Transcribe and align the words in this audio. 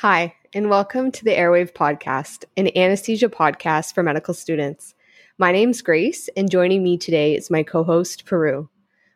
Hi, 0.00 0.34
and 0.54 0.70
welcome 0.70 1.12
to 1.12 1.24
the 1.26 1.32
Airwave 1.32 1.74
Podcast, 1.74 2.46
an 2.56 2.74
anesthesia 2.74 3.28
podcast 3.28 3.92
for 3.92 4.02
medical 4.02 4.32
students. 4.32 4.94
My 5.36 5.52
name's 5.52 5.82
Grace, 5.82 6.30
and 6.38 6.50
joining 6.50 6.82
me 6.82 6.96
today 6.96 7.36
is 7.36 7.50
my 7.50 7.62
co 7.62 7.84
host, 7.84 8.24
Peru. 8.24 8.70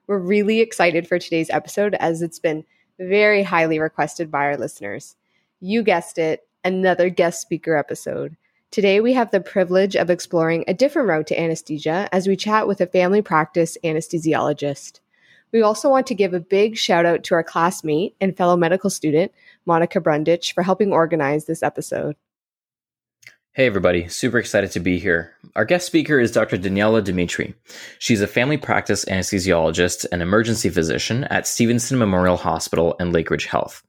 We're 0.07 0.19
really 0.19 0.61
excited 0.61 1.09
for 1.09 1.19
today's 1.19 1.49
episode 1.49 1.95
as 1.95 2.21
it's 2.21 2.39
been 2.39 2.67
very 2.99 3.43
highly 3.43 3.79
requested 3.79 4.31
by 4.31 4.41
our 4.41 4.59
listeners. 4.59 5.17
You 5.59 5.83
guessed 5.83 6.19
it, 6.19 6.47
another 6.67 7.09
guest 7.09 7.41
speaker 7.41 7.79
episode. 7.79 8.37
Today, 8.71 9.01
we 9.01 9.15
have 9.15 9.31
the 9.31 9.41
privilege 9.41 9.97
of 9.97 10.11
exploring 10.11 10.65
a 10.69 10.75
different 10.75 11.09
route 11.09 11.29
to 11.29 11.41
anesthesia 11.41 12.11
as 12.13 12.29
we 12.29 12.37
chat 12.37 12.69
with 12.69 12.83
a 12.83 12.87
family 12.87 13.23
practice 13.23 13.79
anesthesiologist. 13.83 15.01
We 15.55 15.63
also 15.63 15.89
want 15.89 16.09
to 16.09 16.17
give 16.17 16.35
a 16.35 16.41
big 16.41 16.77
shout 16.77 17.07
out 17.07 17.23
to 17.25 17.35
our 17.37 17.45
classmate 17.45 18.17
and 18.21 18.37
fellow 18.37 18.57
medical 18.57 18.91
student, 18.91 19.31
Monica 19.67 20.01
Brundich, 20.01 20.53
for 20.53 20.65
helping 20.65 20.93
organize 20.93 21.45
this 21.45 21.63
episode. 21.63 22.17
Hey, 23.53 23.67
everybody. 23.67 24.09
Super 24.09 24.39
excited 24.39 24.73
to 24.73 24.81
be 24.81 24.99
here. 24.99 25.33
Our 25.55 25.65
guest 25.65 25.87
speaker 25.87 26.19
is 26.19 26.33
Dr. 26.33 26.59
Daniela 26.59 27.05
Dimitri. 27.05 27.55
She's 28.01 28.21
a 28.21 28.27
family 28.27 28.57
practice 28.57 29.05
anesthesiologist 29.05 30.07
and 30.11 30.23
emergency 30.23 30.71
physician 30.71 31.23
at 31.23 31.47
Stevenson 31.47 31.99
Memorial 31.99 32.37
Hospital 32.37 32.97
and 32.99 33.15
Lakeridge 33.15 33.47
Health. 33.47 33.85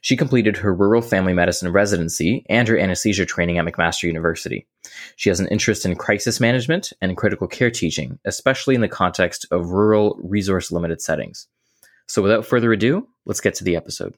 She 0.00 0.16
completed 0.16 0.56
her 0.56 0.74
rural 0.74 1.00
family 1.00 1.32
medicine 1.32 1.70
residency 1.70 2.44
and 2.48 2.66
her 2.66 2.76
anesthesia 2.76 3.24
training 3.24 3.58
at 3.58 3.66
McMaster 3.66 4.02
University. 4.02 4.66
She 5.16 5.28
has 5.28 5.40
an 5.40 5.48
interest 5.48 5.84
in 5.84 5.96
crisis 5.96 6.40
management 6.40 6.92
and 7.00 7.16
critical 7.16 7.46
care 7.46 7.70
teaching, 7.70 8.18
especially 8.24 8.74
in 8.74 8.80
the 8.80 8.88
context 8.88 9.46
of 9.50 9.70
rural, 9.70 10.18
resource 10.22 10.70
limited 10.70 11.00
settings. 11.00 11.46
So, 12.06 12.22
without 12.22 12.44
further 12.44 12.72
ado, 12.72 13.08
let's 13.24 13.40
get 13.40 13.54
to 13.56 13.64
the 13.64 13.76
episode. 13.76 14.14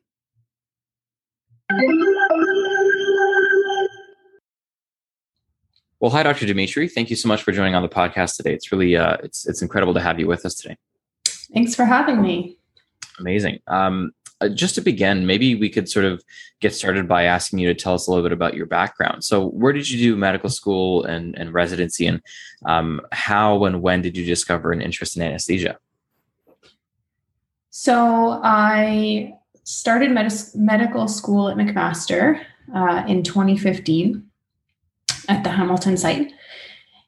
Well, 6.00 6.10
hi, 6.10 6.22
Dr. 6.22 6.46
Dimitri. 6.46 6.88
Thank 6.88 7.10
you 7.10 7.16
so 7.16 7.26
much 7.26 7.42
for 7.42 7.52
joining 7.52 7.74
on 7.74 7.82
the 7.82 7.88
podcast 7.88 8.36
today. 8.36 8.52
It's 8.52 8.70
really 8.70 8.96
uh, 8.96 9.16
it's 9.22 9.46
it's 9.46 9.62
incredible 9.62 9.94
to 9.94 10.00
have 10.00 10.20
you 10.20 10.26
with 10.26 10.44
us 10.44 10.54
today. 10.54 10.76
Thanks 11.54 11.74
for 11.74 11.84
having 11.84 12.20
me. 12.20 12.58
Amazing. 13.18 13.60
Um, 13.66 14.12
uh, 14.40 14.48
just 14.48 14.74
to 14.74 14.80
begin, 14.80 15.26
maybe 15.26 15.54
we 15.54 15.70
could 15.70 15.88
sort 15.88 16.04
of 16.04 16.22
get 16.60 16.74
started 16.74 17.08
by 17.08 17.24
asking 17.24 17.58
you 17.58 17.68
to 17.68 17.74
tell 17.74 17.94
us 17.94 18.06
a 18.06 18.10
little 18.10 18.22
bit 18.22 18.32
about 18.32 18.54
your 18.54 18.66
background. 18.66 19.24
So, 19.24 19.48
where 19.48 19.72
did 19.72 19.88
you 19.88 19.98
do 19.98 20.16
medical 20.16 20.50
school 20.50 21.04
and, 21.04 21.36
and 21.38 21.54
residency, 21.54 22.06
and 22.06 22.20
um, 22.66 23.00
how 23.12 23.64
and 23.64 23.80
when 23.80 24.02
did 24.02 24.16
you 24.16 24.26
discover 24.26 24.72
an 24.72 24.82
interest 24.82 25.16
in 25.16 25.22
anesthesia? 25.22 25.78
So, 27.70 28.40
I 28.42 29.38
started 29.64 30.10
med- 30.10 30.32
medical 30.54 31.08
school 31.08 31.48
at 31.48 31.56
McMaster 31.56 32.42
uh, 32.74 33.04
in 33.08 33.22
2015 33.22 34.22
at 35.28 35.44
the 35.44 35.50
Hamilton 35.50 35.96
site. 35.96 36.32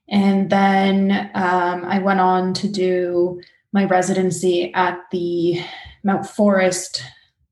And 0.08 0.48
then 0.48 1.30
um, 1.34 1.84
I 1.84 1.98
went 1.98 2.20
on 2.20 2.54
to 2.54 2.68
do 2.68 3.42
my 3.72 3.84
residency 3.84 4.72
at 4.72 4.98
the 5.12 5.62
Mount 6.02 6.26
Forest 6.26 7.02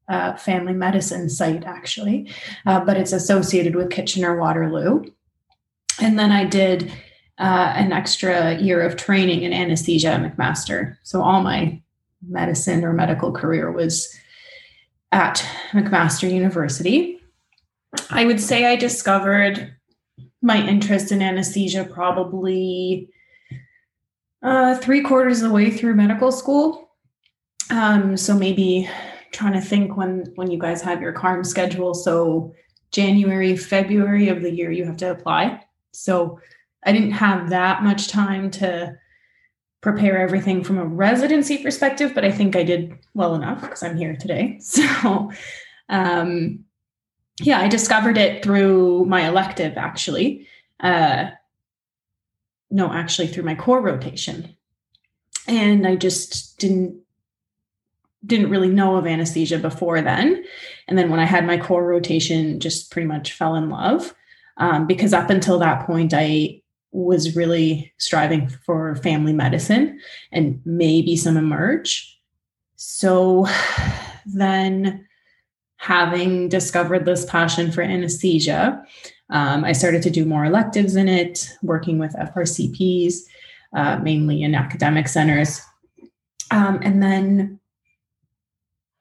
uh, 0.08 0.36
family 0.36 0.72
medicine 0.72 1.28
site, 1.28 1.64
actually, 1.64 2.30
uh, 2.66 2.80
but 2.80 2.96
it's 2.96 3.12
associated 3.12 3.74
with 3.74 3.90
Kitchener 3.90 4.38
Waterloo. 4.38 5.04
And 6.00 6.18
then 6.18 6.30
I 6.30 6.44
did 6.44 6.92
uh, 7.38 7.72
an 7.76 7.92
extra 7.92 8.58
year 8.58 8.82
of 8.82 8.96
training 8.96 9.42
in 9.42 9.52
anesthesia 9.52 10.08
at 10.08 10.36
McMaster. 10.36 10.96
So 11.02 11.22
all 11.22 11.42
my 11.42 11.80
medicine 12.26 12.84
or 12.84 12.92
medical 12.92 13.32
career 13.32 13.70
was 13.70 14.14
at 15.12 15.44
McMaster 15.72 16.30
University. 16.30 17.20
I 18.10 18.24
would 18.24 18.40
say 18.40 18.66
I 18.66 18.76
discovered 18.76 19.74
my 20.42 20.66
interest 20.66 21.12
in 21.12 21.22
anesthesia 21.22 21.84
probably 21.84 23.08
uh, 24.42 24.76
three 24.76 25.02
quarters 25.02 25.42
of 25.42 25.48
the 25.48 25.54
way 25.54 25.70
through 25.70 25.94
medical 25.94 26.30
school. 26.30 26.90
Um, 27.70 28.16
so 28.16 28.34
maybe 28.34 28.88
trying 29.36 29.52
to 29.52 29.60
think 29.60 29.96
when 29.96 30.32
when 30.34 30.50
you 30.50 30.58
guys 30.58 30.80
have 30.82 31.02
your 31.02 31.12
CARM 31.12 31.44
schedule. 31.44 31.94
So 31.94 32.54
January, 32.90 33.56
February 33.56 34.28
of 34.28 34.42
the 34.42 34.50
year 34.50 34.70
you 34.70 34.84
have 34.84 34.96
to 34.98 35.10
apply. 35.10 35.62
So 35.92 36.40
I 36.84 36.92
didn't 36.92 37.12
have 37.12 37.50
that 37.50 37.82
much 37.82 38.08
time 38.08 38.50
to 38.52 38.96
prepare 39.82 40.18
everything 40.18 40.64
from 40.64 40.78
a 40.78 40.84
residency 40.84 41.58
perspective, 41.58 42.12
but 42.14 42.24
I 42.24 42.32
think 42.32 42.56
I 42.56 42.62
did 42.62 42.98
well 43.14 43.34
enough 43.34 43.60
because 43.60 43.82
I'm 43.82 43.96
here 43.96 44.16
today. 44.16 44.58
So 44.62 45.30
um 45.88 46.64
yeah, 47.40 47.60
I 47.60 47.68
discovered 47.68 48.16
it 48.16 48.42
through 48.42 49.04
my 49.04 49.28
elective 49.28 49.76
actually. 49.76 50.48
Uh 50.80 51.30
no, 52.70 52.90
actually 52.92 53.28
through 53.28 53.44
my 53.44 53.54
core 53.54 53.82
rotation. 53.82 54.56
And 55.46 55.86
I 55.86 55.94
just 55.94 56.58
didn't 56.58 57.00
didn't 58.26 58.50
really 58.50 58.68
know 58.68 58.96
of 58.96 59.06
anesthesia 59.06 59.58
before 59.58 60.00
then. 60.02 60.44
And 60.88 60.98
then 60.98 61.10
when 61.10 61.20
I 61.20 61.24
had 61.24 61.46
my 61.46 61.58
core 61.58 61.86
rotation, 61.86 62.60
just 62.60 62.90
pretty 62.90 63.06
much 63.06 63.32
fell 63.32 63.54
in 63.54 63.70
love. 63.70 64.14
Um, 64.58 64.86
because 64.86 65.12
up 65.12 65.30
until 65.30 65.58
that 65.58 65.86
point, 65.86 66.12
I 66.14 66.62
was 66.92 67.36
really 67.36 67.92
striving 67.98 68.48
for 68.48 68.96
family 68.96 69.32
medicine 69.32 70.00
and 70.32 70.60
maybe 70.64 71.16
some 71.16 71.36
emerge. 71.36 72.18
So 72.76 73.46
then, 74.26 75.06
having 75.78 76.48
discovered 76.48 77.04
this 77.04 77.26
passion 77.26 77.70
for 77.70 77.82
anesthesia, 77.82 78.82
um, 79.30 79.64
I 79.64 79.72
started 79.72 80.02
to 80.02 80.10
do 80.10 80.24
more 80.24 80.44
electives 80.44 80.96
in 80.96 81.08
it, 81.08 81.54
working 81.62 81.98
with 81.98 82.14
FRCPs, 82.14 83.16
uh, 83.74 83.98
mainly 83.98 84.42
in 84.42 84.54
academic 84.54 85.06
centers. 85.06 85.60
Um, 86.50 86.80
and 86.82 87.02
then 87.02 87.60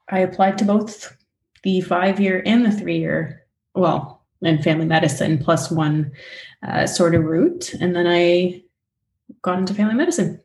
I 0.09 0.19
applied 0.19 0.57
to 0.59 0.65
both 0.65 1.15
the 1.63 1.81
five 1.81 2.19
year 2.19 2.43
and 2.45 2.65
the 2.65 2.71
three 2.71 2.99
year, 2.99 3.43
well, 3.73 4.23
in 4.41 4.61
family 4.61 4.85
medicine 4.85 5.37
plus 5.37 5.71
one 5.71 6.11
uh, 6.65 6.85
sort 6.85 7.15
of 7.15 7.23
route. 7.23 7.73
And 7.73 7.95
then 7.95 8.05
I 8.07 8.63
got 9.41 9.57
into 9.57 9.73
family 9.73 9.95
medicine. 9.95 10.41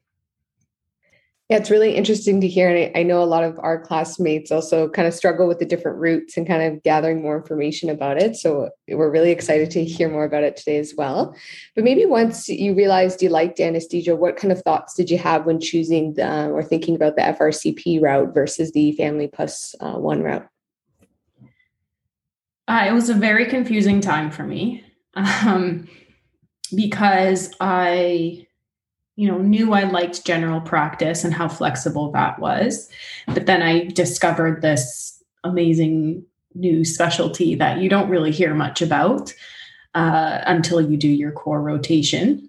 Yeah, 1.50 1.56
it's 1.56 1.70
really 1.70 1.96
interesting 1.96 2.40
to 2.42 2.46
hear. 2.46 2.68
And 2.68 2.96
I, 2.96 3.00
I, 3.00 3.02
know 3.02 3.20
a 3.20 3.24
lot 3.24 3.42
of 3.42 3.58
our 3.58 3.80
classmates 3.80 4.52
also 4.52 4.88
kind 4.88 5.08
of 5.08 5.14
struggle 5.14 5.48
with 5.48 5.58
the 5.58 5.64
different 5.64 5.98
routes 5.98 6.36
and 6.36 6.46
kind 6.46 6.62
of 6.62 6.80
gathering 6.84 7.22
more 7.22 7.36
information 7.36 7.90
about 7.90 8.22
it. 8.22 8.36
So 8.36 8.70
we're 8.86 9.10
really 9.10 9.32
excited 9.32 9.68
to 9.72 9.84
hear 9.84 10.08
more 10.08 10.24
about 10.24 10.44
it 10.44 10.56
today 10.56 10.78
as 10.78 10.94
well. 10.96 11.34
But 11.74 11.82
maybe 11.82 12.06
once 12.06 12.48
you 12.48 12.72
realized 12.72 13.20
you 13.20 13.30
liked 13.30 13.58
anesthesia, 13.58 14.14
what 14.14 14.36
kind 14.36 14.52
of 14.52 14.62
thoughts 14.62 14.94
did 14.94 15.10
you 15.10 15.18
have 15.18 15.44
when 15.44 15.58
choosing 15.58 16.14
the, 16.14 16.46
or 16.50 16.62
thinking 16.62 16.94
about 16.94 17.16
the 17.16 17.22
FRCP 17.22 18.00
route 18.00 18.32
versus 18.32 18.70
the 18.70 18.92
family 18.92 19.26
plus 19.26 19.74
uh, 19.80 19.94
one 19.94 20.22
route? 20.22 20.46
Uh, 22.68 22.86
it 22.88 22.92
was 22.92 23.10
a 23.10 23.14
very 23.14 23.46
confusing 23.46 24.00
time 24.00 24.30
for 24.30 24.44
me 24.44 24.84
um, 25.14 25.88
because 26.76 27.52
I 27.58 28.46
you 29.20 29.28
know 29.28 29.36
knew 29.36 29.74
i 29.74 29.82
liked 29.82 30.24
general 30.24 30.62
practice 30.62 31.24
and 31.24 31.34
how 31.34 31.46
flexible 31.46 32.10
that 32.12 32.38
was. 32.38 32.88
But 33.26 33.44
then 33.44 33.62
i 33.62 33.84
discovered 33.84 34.62
this 34.62 35.22
amazing 35.44 36.24
new 36.54 36.84
specialty 36.84 37.54
that 37.56 37.78
you 37.78 37.90
don't 37.90 38.08
really 38.08 38.32
hear 38.32 38.54
much 38.54 38.80
about 38.80 39.34
uh, 39.94 40.40
until 40.46 40.80
you 40.80 40.96
do 40.96 41.08
your 41.08 41.32
core 41.32 41.60
rotation. 41.60 42.48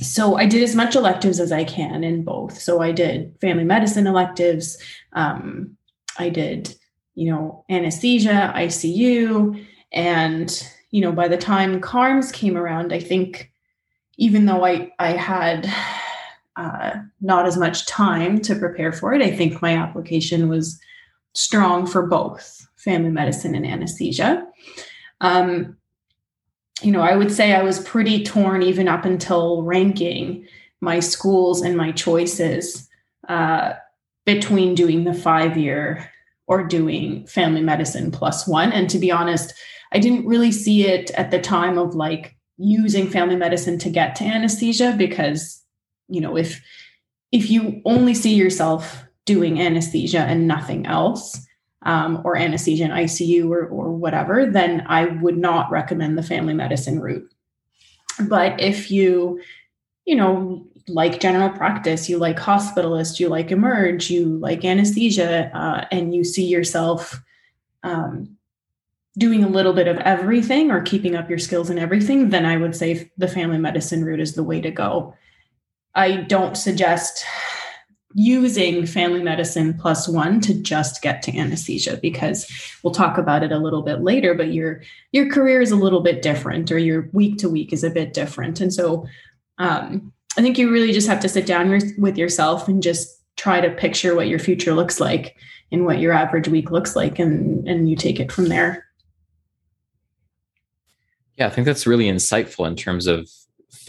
So 0.00 0.36
i 0.36 0.46
did 0.46 0.62
as 0.62 0.76
much 0.76 0.94
electives 0.94 1.40
as 1.40 1.50
i 1.50 1.64
can 1.64 2.04
in 2.04 2.22
both. 2.22 2.60
So 2.60 2.80
i 2.80 2.92
did 2.92 3.34
family 3.40 3.64
medicine 3.64 4.06
electives 4.06 4.78
um, 5.14 5.76
i 6.18 6.28
did 6.28 6.72
you 7.16 7.32
know 7.32 7.64
anesthesia 7.68 8.52
icu 8.54 9.66
and 9.92 10.70
you 10.92 11.00
know 11.00 11.10
by 11.10 11.26
the 11.26 11.36
time 11.36 11.80
carms 11.80 12.30
came 12.30 12.56
around 12.56 12.92
i 12.92 13.00
think 13.00 13.49
even 14.16 14.46
though 14.46 14.64
I 14.64 14.92
I 14.98 15.12
had 15.12 15.72
uh, 16.56 17.00
not 17.20 17.46
as 17.46 17.56
much 17.56 17.86
time 17.86 18.40
to 18.42 18.54
prepare 18.54 18.92
for 18.92 19.14
it, 19.14 19.22
I 19.22 19.30
think 19.30 19.62
my 19.62 19.76
application 19.76 20.48
was 20.48 20.78
strong 21.34 21.86
for 21.86 22.06
both 22.06 22.66
family 22.76 23.10
medicine 23.10 23.54
and 23.54 23.66
anesthesia. 23.66 24.46
Um, 25.20 25.76
you 26.82 26.92
know, 26.92 27.02
I 27.02 27.16
would 27.16 27.30
say 27.30 27.52
I 27.54 27.62
was 27.62 27.84
pretty 27.84 28.24
torn 28.24 28.62
even 28.62 28.88
up 28.88 29.04
until 29.04 29.62
ranking 29.62 30.46
my 30.80 31.00
schools 31.00 31.60
and 31.60 31.76
my 31.76 31.92
choices 31.92 32.88
uh, 33.28 33.74
between 34.24 34.74
doing 34.74 35.04
the 35.04 35.14
five 35.14 35.56
year 35.56 36.10
or 36.46 36.64
doing 36.64 37.26
family 37.26 37.60
medicine 37.60 38.10
plus 38.10 38.46
one. 38.48 38.72
And 38.72 38.88
to 38.90 38.98
be 38.98 39.12
honest, 39.12 39.54
I 39.92 39.98
didn't 39.98 40.26
really 40.26 40.52
see 40.52 40.86
it 40.86 41.10
at 41.12 41.30
the 41.30 41.40
time 41.40 41.78
of 41.78 41.94
like 41.94 42.36
using 42.60 43.08
family 43.08 43.36
medicine 43.36 43.78
to 43.78 43.88
get 43.88 44.14
to 44.16 44.24
anesthesia 44.24 44.94
because 44.98 45.62
you 46.08 46.20
know 46.20 46.36
if 46.36 46.60
if 47.32 47.50
you 47.50 47.80
only 47.84 48.14
see 48.14 48.34
yourself 48.34 49.04
doing 49.24 49.60
anesthesia 49.60 50.20
and 50.20 50.48
nothing 50.48 50.86
else 50.86 51.46
um, 51.82 52.20
or 52.24 52.36
anesthesia 52.36 52.84
and 52.84 52.92
ICU 52.92 53.48
or, 53.48 53.66
or 53.66 53.92
whatever, 53.92 54.46
then 54.46 54.84
I 54.86 55.06
would 55.06 55.38
not 55.38 55.70
recommend 55.70 56.18
the 56.18 56.22
family 56.22 56.54
medicine 56.54 57.00
route. 57.00 57.32
But 58.28 58.60
if 58.60 58.90
you, 58.90 59.40
you 60.04 60.16
know, 60.16 60.66
like 60.88 61.20
general 61.20 61.50
practice, 61.50 62.08
you 62.08 62.18
like 62.18 62.36
hospitalist, 62.36 63.20
you 63.20 63.28
like 63.28 63.50
emerge, 63.50 64.10
you 64.10 64.38
like 64.38 64.64
anesthesia, 64.64 65.50
uh, 65.54 65.84
and 65.90 66.14
you 66.14 66.24
see 66.24 66.46
yourself 66.46 67.22
um, 67.82 68.36
doing 69.20 69.44
a 69.44 69.48
little 69.48 69.74
bit 69.74 69.86
of 69.86 69.98
everything 69.98 70.70
or 70.70 70.80
keeping 70.80 71.14
up 71.14 71.28
your 71.28 71.38
skills 71.38 71.68
in 71.68 71.78
everything, 71.78 72.30
then 72.30 72.46
I 72.46 72.56
would 72.56 72.74
say 72.74 73.12
the 73.18 73.28
family 73.28 73.58
medicine 73.58 74.02
route 74.02 74.18
is 74.18 74.32
the 74.32 74.42
way 74.42 74.62
to 74.62 74.70
go. 74.70 75.14
I 75.94 76.22
don't 76.22 76.56
suggest 76.56 77.24
using 78.14 78.86
family 78.86 79.22
medicine 79.22 79.74
plus 79.78 80.08
one 80.08 80.40
to 80.40 80.54
just 80.54 81.02
get 81.02 81.22
to 81.22 81.36
anesthesia 81.36 81.98
because 81.98 82.50
we'll 82.82 82.94
talk 82.94 83.18
about 83.18 83.44
it 83.44 83.52
a 83.52 83.58
little 83.58 83.82
bit 83.82 84.00
later 84.00 84.34
but 84.34 84.52
your 84.52 84.82
your 85.12 85.30
career 85.30 85.60
is 85.60 85.70
a 85.70 85.76
little 85.76 86.00
bit 86.00 86.20
different 86.20 86.72
or 86.72 86.78
your 86.78 87.08
week 87.12 87.38
to 87.38 87.48
week 87.48 87.72
is 87.72 87.84
a 87.84 87.90
bit 87.90 88.12
different 88.12 88.60
and 88.60 88.74
so 88.74 89.06
um, 89.58 90.12
i 90.36 90.40
think 90.40 90.58
you 90.58 90.72
really 90.72 90.92
just 90.92 91.06
have 91.06 91.20
to 91.20 91.28
sit 91.28 91.46
down 91.46 91.70
with 91.98 92.18
yourself 92.18 92.66
and 92.66 92.82
just 92.82 93.16
try 93.36 93.60
to 93.60 93.70
picture 93.70 94.16
what 94.16 94.26
your 94.26 94.40
future 94.40 94.74
looks 94.74 94.98
like 94.98 95.36
and 95.70 95.86
what 95.86 96.00
your 96.00 96.12
average 96.12 96.48
week 96.48 96.72
looks 96.72 96.96
like 96.96 97.20
and 97.20 97.68
and 97.68 97.88
you 97.88 97.94
take 97.94 98.18
it 98.18 98.32
from 98.32 98.48
there 98.48 98.89
yeah 101.36 101.46
i 101.46 101.50
think 101.50 101.64
that's 101.64 101.86
really 101.86 102.06
insightful 102.06 102.66
in 102.66 102.76
terms 102.76 103.06
of 103.06 103.28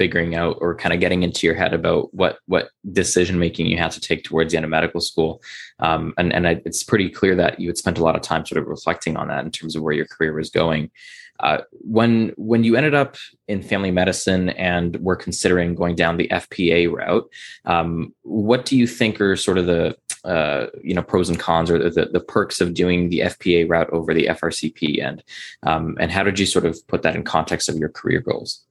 figuring 0.01 0.35
out 0.35 0.57
or 0.61 0.75
kind 0.75 0.93
of 0.93 0.99
getting 0.99 1.23
into 1.23 1.45
your 1.45 1.55
head 1.55 1.73
about 1.73 2.13
what 2.13 2.39
what 2.47 2.69
decision 2.91 3.37
making 3.37 3.65
you 3.65 3.77
had 3.77 3.91
to 3.91 3.99
take 3.99 4.23
towards 4.23 4.51
the 4.51 4.57
end 4.57 4.63
of 4.63 4.69
medical 4.69 5.01
school. 5.01 5.41
Um, 5.79 6.13
and 6.17 6.33
and 6.33 6.47
I, 6.47 6.61
it's 6.65 6.83
pretty 6.83 7.09
clear 7.09 7.35
that 7.35 7.59
you 7.59 7.67
had 7.67 7.77
spent 7.77 7.97
a 7.97 8.03
lot 8.03 8.15
of 8.15 8.21
time 8.21 8.45
sort 8.45 8.61
of 8.61 8.67
reflecting 8.67 9.17
on 9.17 9.27
that 9.27 9.45
in 9.45 9.51
terms 9.51 9.75
of 9.75 9.83
where 9.83 9.93
your 9.93 10.05
career 10.05 10.33
was 10.33 10.49
going. 10.49 10.91
Uh, 11.39 11.59
when 11.71 12.33
when 12.37 12.63
you 12.63 12.75
ended 12.75 12.93
up 12.93 13.15
in 13.47 13.61
family 13.61 13.91
medicine 13.91 14.49
and 14.49 14.97
were 15.01 15.15
considering 15.15 15.75
going 15.75 15.95
down 15.95 16.17
the 16.17 16.29
FPA 16.29 16.91
route, 16.91 17.29
um, 17.65 18.13
what 18.21 18.65
do 18.65 18.77
you 18.77 18.87
think 18.87 19.19
are 19.19 19.35
sort 19.35 19.57
of 19.57 19.65
the 19.65 19.95
uh, 20.23 20.67
you 20.83 20.93
know 20.93 21.01
pros 21.01 21.29
and 21.29 21.39
cons 21.39 21.71
or 21.71 21.77
the, 21.77 22.05
the 22.05 22.19
perks 22.19 22.61
of 22.61 22.73
doing 22.73 23.09
the 23.09 23.19
FPA 23.19 23.69
route 23.69 23.89
over 23.91 24.13
the 24.13 24.27
FRCP 24.27 25.03
and 25.03 25.23
um, 25.63 25.97
and 25.99 26.11
how 26.11 26.23
did 26.23 26.39
you 26.39 26.45
sort 26.45 26.65
of 26.65 26.85
put 26.87 27.01
that 27.01 27.15
in 27.15 27.23
context 27.23 27.69
of 27.69 27.77
your 27.77 27.89
career 27.89 28.19
goals? 28.19 28.63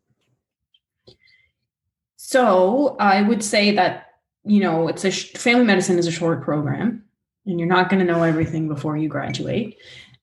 So 2.30 2.96
I 3.00 3.22
would 3.22 3.42
say 3.42 3.72
that, 3.72 4.06
you 4.44 4.60
know, 4.60 4.86
it's 4.86 5.04
a 5.04 5.10
sh- 5.10 5.32
family 5.32 5.64
medicine 5.64 5.98
is 5.98 6.06
a 6.06 6.12
short 6.12 6.44
program 6.44 7.02
and 7.44 7.58
you're 7.58 7.68
not 7.68 7.88
going 7.88 8.06
to 8.06 8.12
know 8.12 8.22
everything 8.22 8.68
before 8.68 8.96
you 8.96 9.08
graduate. 9.08 9.78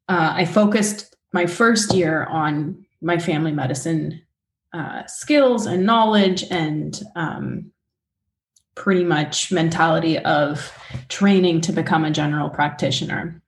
Uh, 0.07 0.31
I 0.35 0.45
focused 0.45 1.18
my 1.33 1.45
first 1.45 1.94
year 1.94 2.24
on 2.24 2.85
my 3.01 3.19
family 3.19 3.51
medicine 3.51 4.21
uh, 4.74 5.06
skills 5.07 5.65
and 5.65 5.85
knowledge 5.85 6.45
and 6.50 6.97
um, 7.18 7.71
pretty 8.77 9.03
much 9.03 9.51
mentality 9.51 10.19
of 10.19 10.71
training 11.09 11.59
to 11.62 11.74
become 11.74 12.06
a 12.06 12.12
general 12.12 12.50
practitioner. 12.50 13.41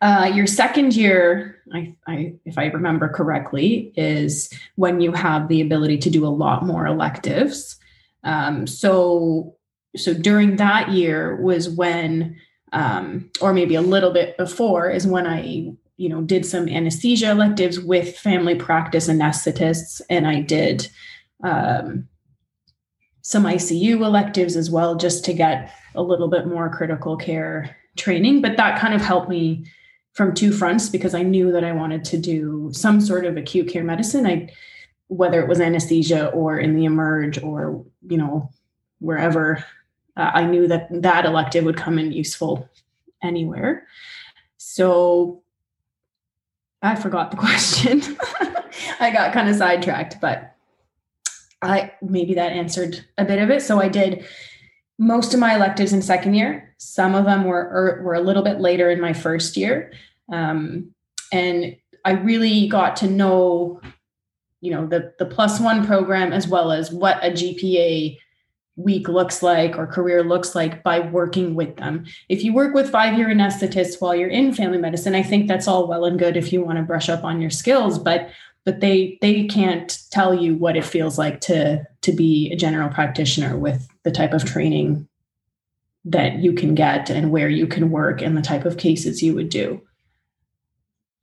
Uh, 0.00 0.30
your 0.32 0.46
second 0.46 0.94
year, 0.94 1.56
I, 1.74 1.96
I, 2.06 2.34
if 2.44 2.56
I 2.56 2.66
remember 2.66 3.08
correctly, 3.08 3.92
is 3.96 4.48
when 4.76 5.00
you 5.00 5.12
have 5.12 5.48
the 5.48 5.60
ability 5.60 5.98
to 5.98 6.10
do 6.10 6.24
a 6.24 6.28
lot 6.28 6.64
more 6.64 6.86
electives. 6.86 7.76
Um, 8.22 8.66
so, 8.66 9.56
so 9.96 10.14
during 10.14 10.56
that 10.56 10.90
year 10.90 11.36
was 11.42 11.68
when, 11.68 12.36
um, 12.72 13.30
or 13.40 13.52
maybe 13.52 13.74
a 13.74 13.80
little 13.80 14.12
bit 14.12 14.36
before, 14.36 14.88
is 14.90 15.06
when 15.06 15.26
I, 15.26 15.72
you 15.96 16.08
know, 16.08 16.22
did 16.22 16.46
some 16.46 16.68
anesthesia 16.68 17.30
electives 17.30 17.80
with 17.80 18.16
family 18.18 18.54
practice 18.54 19.08
anesthetists, 19.08 20.00
and 20.08 20.26
I 20.26 20.42
did 20.42 20.88
um, 21.42 22.06
some 23.26 23.42
ICU 23.42 24.06
electives 24.06 24.54
as 24.54 24.70
well, 24.70 24.94
just 24.94 25.24
to 25.24 25.32
get 25.32 25.74
a 25.96 26.02
little 26.02 26.28
bit 26.28 26.46
more 26.46 26.70
critical 26.70 27.16
care 27.16 27.76
training. 27.96 28.40
But 28.40 28.56
that 28.56 28.78
kind 28.78 28.94
of 28.94 29.00
helped 29.00 29.28
me 29.28 29.66
from 30.12 30.32
two 30.32 30.52
fronts 30.52 30.88
because 30.88 31.12
I 31.12 31.22
knew 31.22 31.50
that 31.50 31.64
I 31.64 31.72
wanted 31.72 32.04
to 32.04 32.18
do 32.18 32.70
some 32.72 33.00
sort 33.00 33.26
of 33.26 33.36
acute 33.36 33.68
care 33.68 33.82
medicine. 33.82 34.28
I 34.28 34.54
whether 35.08 35.42
it 35.42 35.48
was 35.48 35.60
anesthesia 35.60 36.28
or 36.28 36.60
in 36.60 36.76
the 36.76 36.84
emerge 36.84 37.42
or 37.42 37.84
you 38.08 38.16
know 38.16 38.48
wherever 39.00 39.64
uh, 40.16 40.30
I 40.32 40.46
knew 40.46 40.68
that 40.68 40.86
that 41.02 41.26
elective 41.26 41.64
would 41.64 41.76
come 41.76 41.98
in 41.98 42.12
useful 42.12 42.68
anywhere. 43.24 43.88
So 44.56 45.42
I 46.80 46.94
forgot 46.94 47.32
the 47.32 47.36
question. 47.46 48.02
I 49.00 49.10
got 49.10 49.32
kind 49.32 49.48
of 49.48 49.56
sidetracked, 49.56 50.20
but 50.20 50.55
I 51.66 51.92
maybe 52.02 52.34
that 52.34 52.52
answered 52.52 53.04
a 53.18 53.24
bit 53.24 53.40
of 53.40 53.50
it. 53.50 53.62
So 53.62 53.80
I 53.80 53.88
did 53.88 54.24
most 54.98 55.34
of 55.34 55.40
my 55.40 55.54
electives 55.54 55.92
in 55.92 56.02
second 56.02 56.34
year. 56.34 56.74
Some 56.78 57.14
of 57.14 57.24
them 57.24 57.44
were 57.44 57.70
er, 57.72 58.02
were 58.02 58.14
a 58.14 58.20
little 58.20 58.42
bit 58.42 58.60
later 58.60 58.90
in 58.90 59.00
my 59.00 59.12
first 59.12 59.56
year, 59.56 59.92
um, 60.32 60.94
and 61.32 61.76
I 62.04 62.12
really 62.12 62.68
got 62.68 62.96
to 62.96 63.08
know, 63.08 63.80
you 64.60 64.70
know, 64.70 64.86
the 64.86 65.12
the 65.18 65.26
plus 65.26 65.60
one 65.60 65.86
program 65.86 66.32
as 66.32 66.48
well 66.48 66.72
as 66.72 66.92
what 66.92 67.22
a 67.24 67.30
GPA 67.30 68.18
week 68.76 69.08
looks 69.08 69.42
like 69.42 69.76
or 69.78 69.86
career 69.86 70.22
looks 70.22 70.54
like 70.54 70.82
by 70.82 71.00
working 71.00 71.54
with 71.54 71.76
them. 71.76 72.04
If 72.28 72.44
you 72.44 72.52
work 72.52 72.74
with 72.74 72.90
five 72.90 73.16
year 73.16 73.28
anesthetists 73.28 74.00
while 74.00 74.14
you're 74.14 74.28
in 74.28 74.52
family 74.52 74.78
medicine, 74.78 75.14
I 75.14 75.22
think 75.22 75.48
that's 75.48 75.66
all 75.66 75.88
well 75.88 76.04
and 76.04 76.18
good 76.18 76.36
if 76.36 76.52
you 76.52 76.62
want 76.62 76.76
to 76.76 76.84
brush 76.84 77.08
up 77.08 77.24
on 77.24 77.40
your 77.40 77.50
skills, 77.50 77.98
but 77.98 78.28
but 78.66 78.80
they 78.80 79.16
they 79.22 79.44
can't 79.44 79.98
tell 80.10 80.34
you 80.34 80.56
what 80.56 80.76
it 80.76 80.84
feels 80.84 81.16
like 81.16 81.40
to 81.40 81.86
to 82.02 82.12
be 82.12 82.50
a 82.52 82.56
general 82.56 82.90
practitioner 82.90 83.56
with 83.56 83.88
the 84.02 84.10
type 84.10 84.34
of 84.34 84.44
training 84.44 85.08
that 86.04 86.40
you 86.40 86.52
can 86.52 86.74
get 86.74 87.08
and 87.08 87.30
where 87.30 87.48
you 87.48 87.66
can 87.66 87.90
work 87.90 88.20
and 88.20 88.36
the 88.36 88.42
type 88.42 88.64
of 88.64 88.76
cases 88.76 89.22
you 89.22 89.34
would 89.34 89.48
do. 89.48 89.80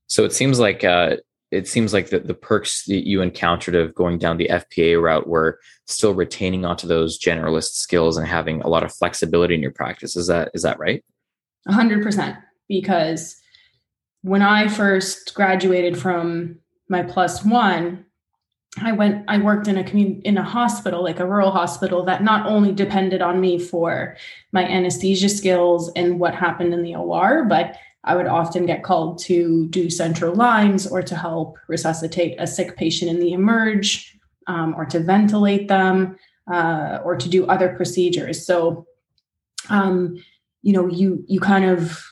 So 0.07 0.25
it 0.25 0.34
seems 0.34 0.60
like 0.60 0.84
uh, 0.84 1.18
it 1.51 1.68
seems 1.68 1.94
like 1.94 2.10
the, 2.10 2.19
the 2.19 2.34
perks 2.34 2.86
that 2.86 3.06
you 3.06 3.22
encountered 3.22 3.75
of 3.75 3.94
going 3.94 4.18
down 4.18 4.38
the 4.38 4.50
FPA 4.50 5.01
route 5.01 5.28
were 5.28 5.60
still 5.86 6.13
retaining 6.13 6.66
onto 6.66 6.88
those 6.88 7.19
generalist 7.19 7.74
skills 7.74 8.18
and 8.18 8.28
having 8.28 8.62
a 8.62 8.68
lot 8.68 8.84
of 8.84 8.94
flexibility 8.94 9.54
in 9.54 9.62
your 9.62 9.71
practice. 9.71 10.16
Is 10.16 10.28
that 10.28 10.50
is 10.54 10.62
that 10.64 10.80
right? 10.80 11.04
A 11.68 11.73
hundred 11.73 12.04
percent. 12.04 12.38
Because 12.69 13.35
when 14.21 14.42
I 14.42 14.69
first 14.69 15.33
graduated 15.33 15.97
from 15.97 16.59
my 16.90 17.04
plus 17.04 17.44
one, 17.44 18.06
I 18.81 18.92
went, 18.92 19.25
I 19.28 19.37
worked 19.37 19.68
in 19.68 19.78
a 19.78 19.83
community, 19.83 20.21
in 20.21 20.37
a 20.37 20.44
hospital, 20.44 21.04
like 21.04 21.19
a 21.19 21.28
rural 21.28 21.52
hospital 21.52 22.04
that 22.06 22.23
not 22.23 22.47
only 22.47 22.71
depended 22.71 23.21
on 23.21 23.40
me 23.40 23.59
for 23.59 24.18
my 24.52 24.63
anesthesia 24.63 25.30
skills 25.30 25.92
and 25.95 26.19
what 26.19 26.33
happened 26.33 26.73
in 26.73 26.81
the 26.81 26.95
OR, 26.95 27.45
but 27.45 27.78
I 28.04 28.16
would 28.16 28.28
often 28.28 28.66
get 28.66 28.83
called 28.83 29.19
to 29.19 29.68
do 29.69 29.90
central 29.90 30.35
lines 30.35 30.87
or 30.87 31.02
to 31.04 31.16
help 31.16 31.57
resuscitate 31.68 32.35
a 32.40 32.47
sick 32.47 32.75
patient 32.75 33.11
in 33.11 33.19
the 33.19 33.33
emerge 33.33 34.18
um, 34.47 34.73
or 34.75 34.85
to 34.85 34.99
ventilate 34.99 35.68
them 35.68 36.18
uh, 36.52 36.99
or 37.04 37.16
to 37.16 37.30
do 37.30 37.45
other 37.45 37.69
procedures. 37.75 38.45
So, 38.45 38.87
um, 39.69 40.18
you 40.63 40.73
know, 40.73 40.87
you, 40.87 41.23
you 41.28 41.40
kind 41.40 41.66
of 41.66 42.04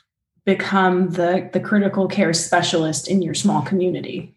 become 0.45 1.09
the, 1.11 1.49
the 1.51 1.59
critical 1.59 2.07
care 2.07 2.33
specialist 2.33 3.09
in 3.09 3.21
your 3.21 3.33
small 3.33 3.61
community. 3.61 4.35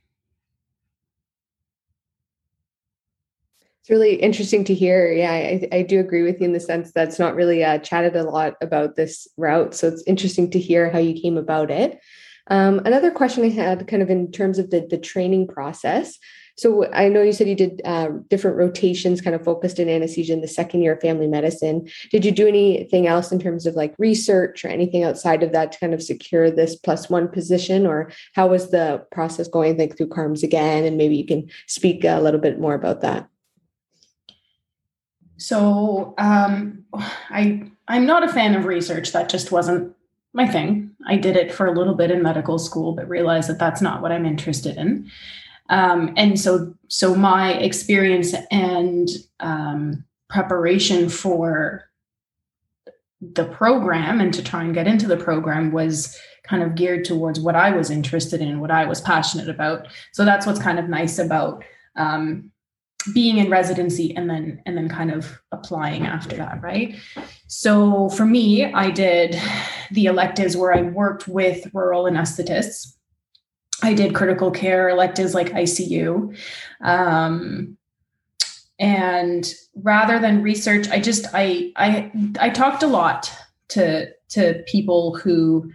It's 3.85 3.91
really 3.91 4.15
interesting 4.15 4.65
to 4.65 4.73
hear. 4.73 5.13
Yeah, 5.13 5.31
I, 5.31 5.69
I, 5.71 5.83
do 5.83 6.01
agree 6.01 6.23
with 6.23 6.41
you 6.41 6.47
in 6.47 6.55
the 6.55 6.61
sense 6.61 6.93
that 6.93 7.09
it's 7.09 7.19
not 7.19 7.35
really 7.35 7.63
uh, 7.63 7.77
chatted 7.81 8.17
a 8.17 8.23
lot 8.23 8.55
about 8.63 8.97
this 8.97 9.29
route. 9.37 9.75
So 9.75 9.89
it's 9.89 10.03
interesting 10.07 10.51
to 10.53 10.59
hear 10.59 10.89
how 10.89 10.99
you 10.99 11.21
came 11.21 11.37
about 11.37 11.71
it. 11.71 12.01
Um, 12.47 12.81
another 12.87 13.11
question 13.11 13.45
I 13.45 13.51
had, 13.51 13.87
kind 13.87 14.01
of 14.01 14.09
in 14.09 14.33
terms 14.33 14.59
of 14.59 14.71
the 14.71 14.87
the 14.89 14.97
training 14.97 15.49
process. 15.49 16.19
So 16.57 16.91
I 16.95 17.11
know 17.11 17.21
you 17.21 17.35
said 17.35 17.47
you 17.47 17.55
did 17.55 17.83
uh, 17.85 18.09
different 18.31 18.57
rotations, 18.57 19.21
kind 19.21 19.37
of 19.37 19.45
focused 19.45 19.79
in 19.79 19.91
anesthesia 19.91 20.33
in 20.33 20.41
the 20.41 20.49
second 20.49 20.81
year 20.81 20.95
of 20.95 21.03
family 21.03 21.27
medicine. 21.27 21.87
Did 22.11 22.25
you 22.25 22.33
do 22.33 22.49
anything 22.49 23.07
else 23.07 23.33
in 23.33 23.39
terms 23.39 23.67
of 23.67 23.75
like 23.75 23.95
research 23.99 24.65
or 24.65 24.69
anything 24.69 25.05
outside 25.05 25.43
of 25.43 25.53
that 25.53 25.73
to 25.73 25.79
kind 25.79 25.93
of 25.93 26.03
secure 26.03 26.51
this 26.51 26.75
plus 26.75 27.11
one 27.11 27.29
position, 27.29 27.87
or 27.87 28.11
how 28.35 28.47
was 28.47 28.71
the 28.71 29.05
process 29.13 29.47
going? 29.47 29.77
Think 29.77 29.99
through 29.99 30.09
CARMS 30.09 30.43
again, 30.43 30.87
and 30.87 30.97
maybe 30.97 31.17
you 31.17 31.27
can 31.27 31.51
speak 31.67 32.03
a 32.05 32.23
little 32.23 32.41
bit 32.41 32.59
more 32.59 32.73
about 32.73 33.03
that. 33.03 33.29
So 35.37 36.15
um, 36.19 36.85
I 37.31 37.65
I'm 37.89 38.07
not 38.07 38.25
a 38.25 38.33
fan 38.33 38.55
of 38.55 38.65
research. 38.65 39.13
That 39.13 39.29
just 39.29 39.53
wasn't 39.53 39.95
my 40.33 40.47
thing. 40.47 40.91
I 41.07 41.17
did 41.17 41.37
it 41.37 41.53
for 41.53 41.67
a 41.67 41.73
little 41.73 41.95
bit 41.95 42.11
in 42.11 42.23
medical 42.23 42.59
school, 42.59 42.93
but 42.93 43.09
realized 43.09 43.49
that 43.49 43.59
that's 43.59 43.83
not 43.83 44.03
what 44.03 44.13
I'm 44.13 44.27
interested 44.27 44.77
in. 44.77 45.11
Um, 45.71 46.13
and 46.17 46.39
so 46.39 46.75
so 46.89 47.15
my 47.15 47.55
experience 47.55 48.35
and 48.51 49.09
um, 49.41 50.05
preparation 50.29 51.09
for 51.09 51.85
the 53.21 53.45
program 53.45 54.21
and 54.21 54.35
to 54.35 54.43
try 54.43 54.63
and 54.63 54.75
get 54.75 54.87
into 54.87 55.07
the 55.07 55.17
program 55.17 55.73
was 55.73 56.19
kind 56.43 56.63
of 56.63 56.75
geared 56.75 57.05
towards 57.05 57.41
what 57.41 57.57
I 57.57 57.71
was 57.71 57.91
interested 57.91 58.41
in, 58.41 58.61
what 58.61 58.71
I 58.71 58.85
was 58.85 59.01
passionate 59.01 59.49
about. 59.49 59.89
So 60.13 60.25
that's 60.25 60.47
what's 60.47 60.61
kind 60.61 60.79
of 60.79 60.89
nice 60.89 61.19
about 61.19 61.65
um, 61.97 62.51
being 63.13 63.39
in 63.39 63.51
residency 63.51 64.17
and 64.17 64.31
then 64.31 64.63
and 64.67 64.77
then 64.77 64.89
kind 64.89 65.11
of 65.11 65.39
applying 65.53 66.07
after 66.07 66.37
that, 66.37 66.63
right? 66.63 66.97
So 67.49 68.09
for 68.11 68.25
me, 68.25 68.73
I 68.73 68.91
did 68.91 69.39
the 69.91 70.07
electives 70.07 70.57
where 70.57 70.73
I 70.73 70.83
worked 70.83 71.29
with 71.29 71.69
rural 71.75 72.05
anesthetists. 72.05 72.95
I 73.83 73.93
did 73.93 74.15
critical 74.15 74.51
care 74.51 74.89
electives 74.89 75.35
like 75.35 75.51
ICU. 75.51 76.37
Um, 76.83 77.77
and 78.79 79.55
rather 79.77 80.19
than 80.19 80.43
research 80.43 80.89
i 80.89 80.99
just 80.99 81.27
i 81.33 81.73
i 81.77 82.11
i 82.41 82.51
talked 82.51 82.83
a 82.83 82.89
lot 82.89 83.33
to 83.69 84.09
to 84.29 84.63
people 84.67 85.15
who 85.17 85.71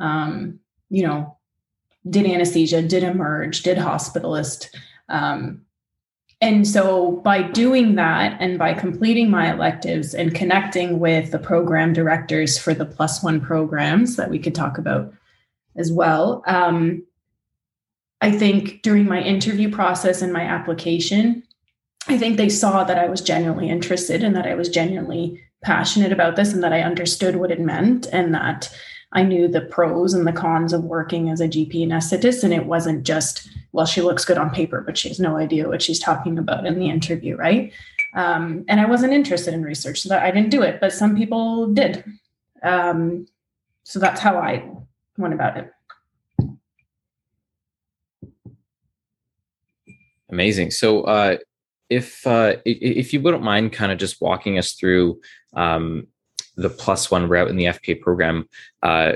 um 0.00 0.58
you 0.88 1.04
know 1.04 1.36
did 2.08 2.24
anesthesia 2.24 2.82
did 2.82 3.02
emerge 3.02 3.62
did 3.62 3.76
hospitalist 3.76 4.68
um 5.08 5.65
and 6.40 6.68
so 6.68 7.12
by 7.24 7.42
doing 7.42 7.94
that 7.94 8.36
and 8.40 8.58
by 8.58 8.74
completing 8.74 9.30
my 9.30 9.52
electives 9.52 10.14
and 10.14 10.34
connecting 10.34 11.00
with 11.00 11.30
the 11.30 11.38
program 11.38 11.92
directors 11.92 12.58
for 12.58 12.74
the 12.74 12.84
plus 12.84 13.22
one 13.22 13.40
programs 13.40 14.16
that 14.16 14.30
we 14.30 14.38
could 14.38 14.54
talk 14.54 14.78
about 14.78 15.12
as 15.76 15.92
well 15.92 16.42
um, 16.46 17.04
i 18.20 18.30
think 18.30 18.82
during 18.82 19.06
my 19.06 19.20
interview 19.20 19.70
process 19.70 20.22
and 20.22 20.32
my 20.32 20.42
application 20.42 21.42
I 22.08 22.18
think 22.18 22.36
they 22.36 22.48
saw 22.48 22.84
that 22.84 22.98
I 22.98 23.08
was 23.08 23.20
genuinely 23.20 23.68
interested 23.68 24.22
and 24.22 24.36
that 24.36 24.46
I 24.46 24.54
was 24.54 24.68
genuinely 24.68 25.42
passionate 25.62 26.12
about 26.12 26.36
this 26.36 26.52
and 26.52 26.62
that 26.62 26.72
I 26.72 26.82
understood 26.82 27.36
what 27.36 27.50
it 27.50 27.60
meant 27.60 28.06
and 28.12 28.32
that 28.34 28.72
I 29.12 29.22
knew 29.22 29.48
the 29.48 29.62
pros 29.62 30.14
and 30.14 30.26
the 30.26 30.32
cons 30.32 30.72
of 30.72 30.84
working 30.84 31.30
as 31.30 31.40
a 31.40 31.48
GP 31.48 31.86
anesthetist. 31.86 32.44
And 32.44 32.52
it 32.52 32.66
wasn't 32.66 33.04
just, 33.04 33.48
well, 33.76 33.84
she 33.84 34.00
looks 34.00 34.24
good 34.24 34.38
on 34.38 34.48
paper, 34.48 34.80
but 34.80 34.96
she 34.96 35.08
has 35.08 35.20
no 35.20 35.36
idea 35.36 35.68
what 35.68 35.82
she's 35.82 35.98
talking 35.98 36.38
about 36.38 36.64
in 36.64 36.78
the 36.78 36.88
interview, 36.88 37.36
right? 37.36 37.74
Um, 38.14 38.64
and 38.68 38.80
I 38.80 38.86
wasn't 38.86 39.12
interested 39.12 39.52
in 39.52 39.62
research, 39.62 40.00
so 40.00 40.08
that 40.08 40.22
I 40.22 40.30
didn't 40.30 40.48
do 40.48 40.62
it, 40.62 40.80
but 40.80 40.94
some 40.94 41.14
people 41.14 41.66
did. 41.74 42.02
Um, 42.62 43.26
so 43.84 43.98
that's 43.98 44.18
how 44.18 44.38
I 44.38 44.66
went 45.18 45.34
about 45.34 45.58
it. 45.58 45.70
Amazing. 50.30 50.70
So, 50.70 51.02
uh, 51.02 51.36
if 51.90 52.26
uh, 52.26 52.56
if 52.64 53.12
you 53.12 53.20
wouldn't 53.20 53.42
mind 53.42 53.74
kind 53.74 53.92
of 53.92 53.98
just 53.98 54.22
walking 54.22 54.56
us 54.56 54.72
through 54.72 55.20
um, 55.54 56.06
the 56.56 56.70
plus 56.70 57.10
one 57.10 57.28
route 57.28 57.48
in 57.48 57.56
the 57.56 57.66
FPA 57.66 58.00
program, 58.00 58.48
uh, 58.82 59.12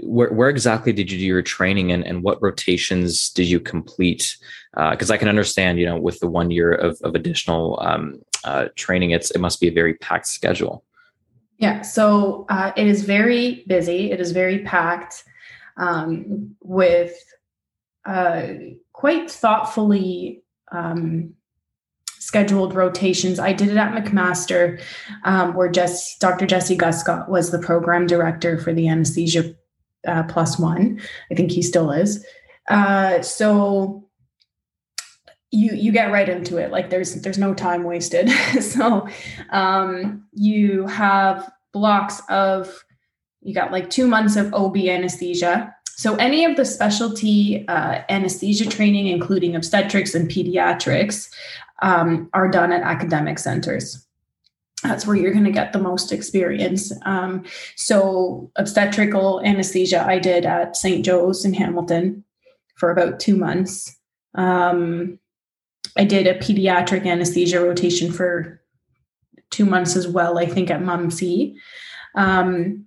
where, 0.00 0.32
where 0.32 0.48
exactly 0.48 0.92
did 0.92 1.10
you 1.10 1.18
do 1.18 1.24
your 1.24 1.42
training 1.42 1.92
and, 1.92 2.04
and 2.04 2.22
what 2.22 2.42
rotations 2.42 3.30
did 3.30 3.48
you 3.48 3.60
complete? 3.60 4.36
Because 4.74 5.10
uh, 5.10 5.14
I 5.14 5.16
can 5.16 5.28
understand, 5.28 5.78
you 5.78 5.86
know, 5.86 5.98
with 5.98 6.20
the 6.20 6.26
one 6.26 6.50
year 6.50 6.72
of, 6.72 6.98
of 7.02 7.14
additional 7.14 7.78
um, 7.82 8.20
uh, 8.44 8.68
training, 8.76 9.10
it's 9.10 9.30
it 9.30 9.40
must 9.40 9.60
be 9.60 9.68
a 9.68 9.72
very 9.72 9.94
packed 9.94 10.26
schedule. 10.26 10.84
Yeah, 11.58 11.82
so 11.82 12.46
uh, 12.48 12.72
it 12.76 12.86
is 12.86 13.02
very 13.02 13.64
busy. 13.66 14.10
It 14.10 14.20
is 14.20 14.32
very 14.32 14.60
packed 14.60 15.24
um, 15.76 16.56
with 16.60 17.14
uh, 18.04 18.48
quite 18.92 19.30
thoughtfully 19.30 20.42
um, 20.72 21.34
scheduled 22.18 22.74
rotations. 22.74 23.38
I 23.38 23.52
did 23.52 23.68
it 23.68 23.76
at 23.76 23.92
McMaster, 23.92 24.82
um, 25.24 25.54
where 25.54 25.70
Jess, 25.70 26.16
Dr. 26.18 26.46
Jesse 26.46 26.76
Guscott 26.76 27.28
was 27.28 27.50
the 27.50 27.58
program 27.58 28.06
director 28.06 28.58
for 28.58 28.72
the 28.72 28.88
anesthesia 28.88 29.54
uh, 30.06 30.22
plus 30.24 30.58
one. 30.58 31.00
I 31.30 31.34
think 31.34 31.50
he 31.50 31.62
still 31.62 31.90
is. 31.90 32.24
Uh, 32.68 33.22
so 33.22 34.04
you 35.50 35.72
you 35.74 35.92
get 35.92 36.10
right 36.10 36.28
into 36.28 36.56
it. 36.56 36.70
Like 36.70 36.90
there's 36.90 37.14
there's 37.22 37.38
no 37.38 37.54
time 37.54 37.84
wasted. 37.84 38.30
so 38.60 39.08
um, 39.50 40.26
you 40.32 40.86
have 40.86 41.50
blocks 41.72 42.20
of 42.28 42.84
you 43.42 43.54
got 43.54 43.72
like 43.72 43.90
two 43.90 44.06
months 44.06 44.36
of 44.36 44.52
OB 44.54 44.76
anesthesia. 44.76 45.74
So 45.96 46.16
any 46.16 46.44
of 46.44 46.56
the 46.56 46.64
specialty 46.64 47.68
uh, 47.68 48.02
anesthesia 48.08 48.66
training, 48.66 49.06
including 49.06 49.54
obstetrics 49.54 50.14
and 50.14 50.28
pediatrics, 50.28 51.28
um, 51.82 52.28
are 52.32 52.48
done 52.48 52.72
at 52.72 52.82
academic 52.82 53.38
centers. 53.38 54.03
That's 54.84 55.06
where 55.06 55.16
you're 55.16 55.32
going 55.32 55.46
to 55.46 55.50
get 55.50 55.72
the 55.72 55.78
most 55.78 56.12
experience. 56.12 56.92
Um, 57.06 57.44
so, 57.74 58.50
obstetrical 58.56 59.40
anesthesia, 59.42 60.04
I 60.06 60.18
did 60.18 60.44
at 60.44 60.76
St. 60.76 61.02
Joe's 61.02 61.46
in 61.46 61.54
Hamilton 61.54 62.22
for 62.76 62.90
about 62.90 63.18
two 63.18 63.34
months. 63.34 63.98
Um, 64.34 65.18
I 65.96 66.04
did 66.04 66.26
a 66.26 66.38
pediatric 66.38 67.06
anesthesia 67.06 67.60
rotation 67.60 68.12
for 68.12 68.60
two 69.50 69.64
months 69.64 69.96
as 69.96 70.06
well, 70.06 70.38
I 70.38 70.44
think 70.44 70.70
at 70.70 70.82
MUMC. 70.82 71.56
Um, 72.14 72.84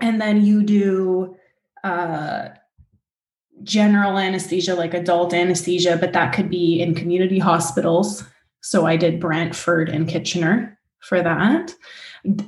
and 0.00 0.18
then 0.18 0.44
you 0.44 0.62
do 0.62 1.36
uh, 1.84 2.48
general 3.62 4.18
anesthesia, 4.18 4.74
like 4.74 4.94
adult 4.94 5.34
anesthesia, 5.34 5.98
but 6.00 6.14
that 6.14 6.32
could 6.32 6.48
be 6.48 6.80
in 6.80 6.94
community 6.94 7.38
hospitals. 7.38 8.24
So 8.62 8.86
I 8.86 8.96
did 8.96 9.20
Brantford 9.20 9.90
and 9.90 10.08
Kitchener 10.08 10.78
for 11.02 11.22
that. 11.22 11.74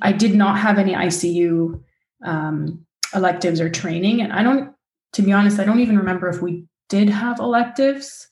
I 0.03 0.13
did 0.13 0.35
not 0.35 0.59
have 0.59 0.79
any 0.79 0.95
ICU 0.95 1.83
um, 2.25 2.87
electives 3.15 3.61
or 3.61 3.69
training. 3.69 4.21
And 4.21 4.33
I 4.33 4.43
don't, 4.43 4.75
to 5.15 5.23
be 5.23 5.33
honest, 5.33 5.59
I 5.59 5.65
don't 5.65 5.81
even 5.81 5.99
remember 5.99 6.29
if 6.29 6.41
we 6.41 6.67
did 6.89 7.09
have 7.09 7.39
electives. 7.39 8.29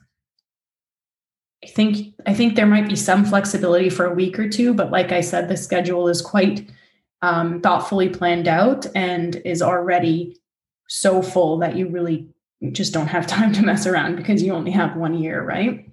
I 1.65 1.69
think 1.69 2.15
I 2.27 2.35
think 2.35 2.57
there 2.57 2.67
might 2.67 2.89
be 2.89 2.97
some 2.97 3.25
flexibility 3.25 3.89
for 3.89 4.05
a 4.05 4.15
week 4.15 4.39
or 4.39 4.49
two, 4.49 4.75
but 4.75 4.91
like 4.91 5.13
I 5.13 5.21
said, 5.21 5.49
the 5.49 5.57
schedule 5.57 6.09
is 6.09 6.21
quite 6.21 6.69
um, 7.23 7.61
thoughtfully 7.61 8.09
planned 8.09 8.49
out 8.49 8.85
and 8.97 9.37
is 9.45 9.63
already 9.63 10.41
so 10.89 11.23
full 11.23 11.59
that 11.59 11.77
you 11.77 11.89
really 11.89 12.29
just 12.73 12.93
don't 12.93 13.07
have 13.07 13.27
time 13.29 13.53
to 13.53 13.63
mess 13.63 13.87
around 13.87 14.17
because 14.17 14.43
you 14.43 14.53
only 14.53 14.73
have 14.73 14.97
one 14.97 15.15
year, 15.15 15.43
right? 15.45 15.89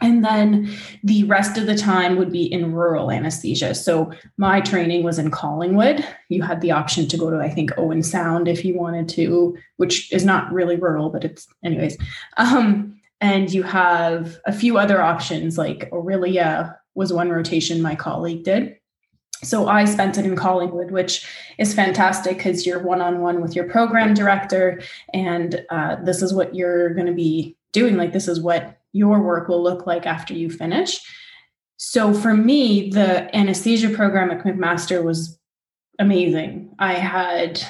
And 0.00 0.24
then 0.24 0.70
the 1.02 1.24
rest 1.24 1.58
of 1.58 1.66
the 1.66 1.76
time 1.76 2.16
would 2.16 2.30
be 2.30 2.44
in 2.44 2.72
rural 2.72 3.10
anesthesia. 3.10 3.74
So 3.74 4.12
my 4.36 4.60
training 4.60 5.02
was 5.02 5.18
in 5.18 5.30
Collingwood. 5.30 6.06
You 6.28 6.42
had 6.42 6.60
the 6.60 6.70
option 6.70 7.08
to 7.08 7.16
go 7.16 7.30
to, 7.30 7.38
I 7.38 7.50
think, 7.50 7.72
Owen 7.76 8.02
Sound 8.02 8.46
if 8.46 8.64
you 8.64 8.78
wanted 8.78 9.08
to, 9.10 9.56
which 9.76 10.12
is 10.12 10.24
not 10.24 10.52
really 10.52 10.76
rural, 10.76 11.10
but 11.10 11.24
it's, 11.24 11.48
anyways. 11.64 11.96
Um, 12.36 13.00
and 13.20 13.52
you 13.52 13.64
have 13.64 14.38
a 14.46 14.52
few 14.52 14.78
other 14.78 15.02
options 15.02 15.58
like 15.58 15.90
Orillia 15.90 16.76
was 16.94 17.12
one 17.12 17.30
rotation 17.30 17.82
my 17.82 17.96
colleague 17.96 18.44
did 18.44 18.78
so 19.42 19.68
I 19.68 19.84
spent 19.84 20.18
it 20.18 20.26
in 20.26 20.36
Collingwood, 20.36 20.90
which 20.90 21.26
is 21.58 21.74
fantastic 21.74 22.38
because 22.38 22.66
you're 22.66 22.82
one 22.82 23.00
on 23.00 23.20
one 23.20 23.40
with 23.40 23.54
your 23.54 23.68
program 23.68 24.14
director, 24.14 24.80
and 25.14 25.64
uh, 25.70 25.96
this 26.02 26.22
is 26.22 26.34
what 26.34 26.54
you're 26.54 26.94
going 26.94 27.06
to 27.06 27.12
be 27.12 27.56
doing. 27.72 27.96
Like, 27.96 28.12
this 28.12 28.26
is 28.26 28.40
what 28.40 28.78
your 28.98 29.22
work 29.22 29.48
will 29.48 29.62
look 29.62 29.86
like 29.86 30.06
after 30.06 30.34
you 30.34 30.50
finish. 30.50 31.00
So, 31.76 32.12
for 32.12 32.34
me, 32.34 32.90
the 32.90 33.34
anesthesia 33.36 33.90
program 33.90 34.30
at 34.30 34.44
McMaster 34.44 35.02
was 35.02 35.38
amazing. 35.98 36.74
I 36.78 36.94
had, 36.94 37.62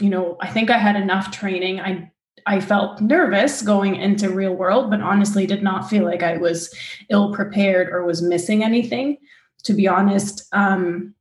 you 0.00 0.10
know, 0.10 0.36
I 0.40 0.48
think 0.48 0.70
I 0.70 0.78
had 0.78 0.96
enough 0.96 1.30
training. 1.30 1.80
I 1.80 2.10
I 2.46 2.60
felt 2.60 3.00
nervous 3.00 3.62
going 3.62 3.96
into 3.96 4.28
real 4.28 4.54
world, 4.54 4.90
but 4.90 5.00
honestly 5.00 5.46
did 5.46 5.62
not 5.62 5.88
feel 5.88 6.04
like 6.04 6.22
I 6.22 6.36
was 6.36 6.74
ill 7.08 7.32
prepared 7.32 7.88
or 7.88 8.04
was 8.04 8.20
missing 8.20 8.62
anything 8.62 9.16
to 9.64 9.74
be 9.74 9.88
honest. 9.88 10.46
Um, 10.52 11.14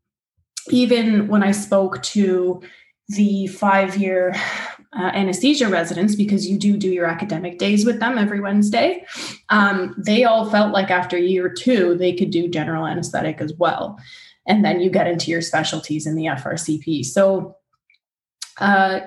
even 0.70 1.28
when 1.28 1.44
I 1.44 1.52
spoke 1.52 2.02
to 2.04 2.62
the 3.10 3.48
five 3.48 3.98
year 3.98 4.34
uh, 4.96 5.12
anesthesia 5.14 5.68
residents, 5.68 6.16
because 6.16 6.48
you 6.48 6.58
do 6.58 6.78
do 6.78 6.90
your 6.90 7.06
academic 7.06 7.58
days 7.58 7.86
with 7.86 8.00
them 8.00 8.18
every 8.18 8.40
Wednesday, 8.40 9.06
um, 9.50 9.96
they 9.98 10.24
all 10.24 10.50
felt 10.50 10.74
like 10.74 10.92
after 10.92 11.18
year 11.18 11.50
two, 11.50 11.96
they 11.98 12.14
could 12.14 12.30
do 12.30 12.48
general 12.48 12.86
anesthetic 12.86 13.42
as 13.42 13.54
well. 13.54 14.00
And 14.46 14.64
then 14.64 14.82
you 14.82 14.90
get 14.90 15.08
into 15.08 15.32
your 15.32 15.42
specialties 15.42 16.06
in 16.06 16.16
the 16.16 16.26
FRCP. 16.26 17.06
So 17.06 17.58
uh, 18.60 19.00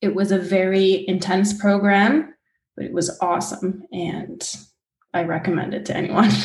it 0.00 0.14
was 0.14 0.32
a 0.32 0.38
very 0.38 1.06
intense 1.08 1.52
program, 1.52 2.34
but 2.76 2.86
it 2.86 2.92
was 2.92 3.18
awesome. 3.20 3.82
And 3.92 4.42
I 5.12 5.24
recommend 5.24 5.74
it 5.74 5.86
to 5.86 5.96
anyone. 5.96 6.30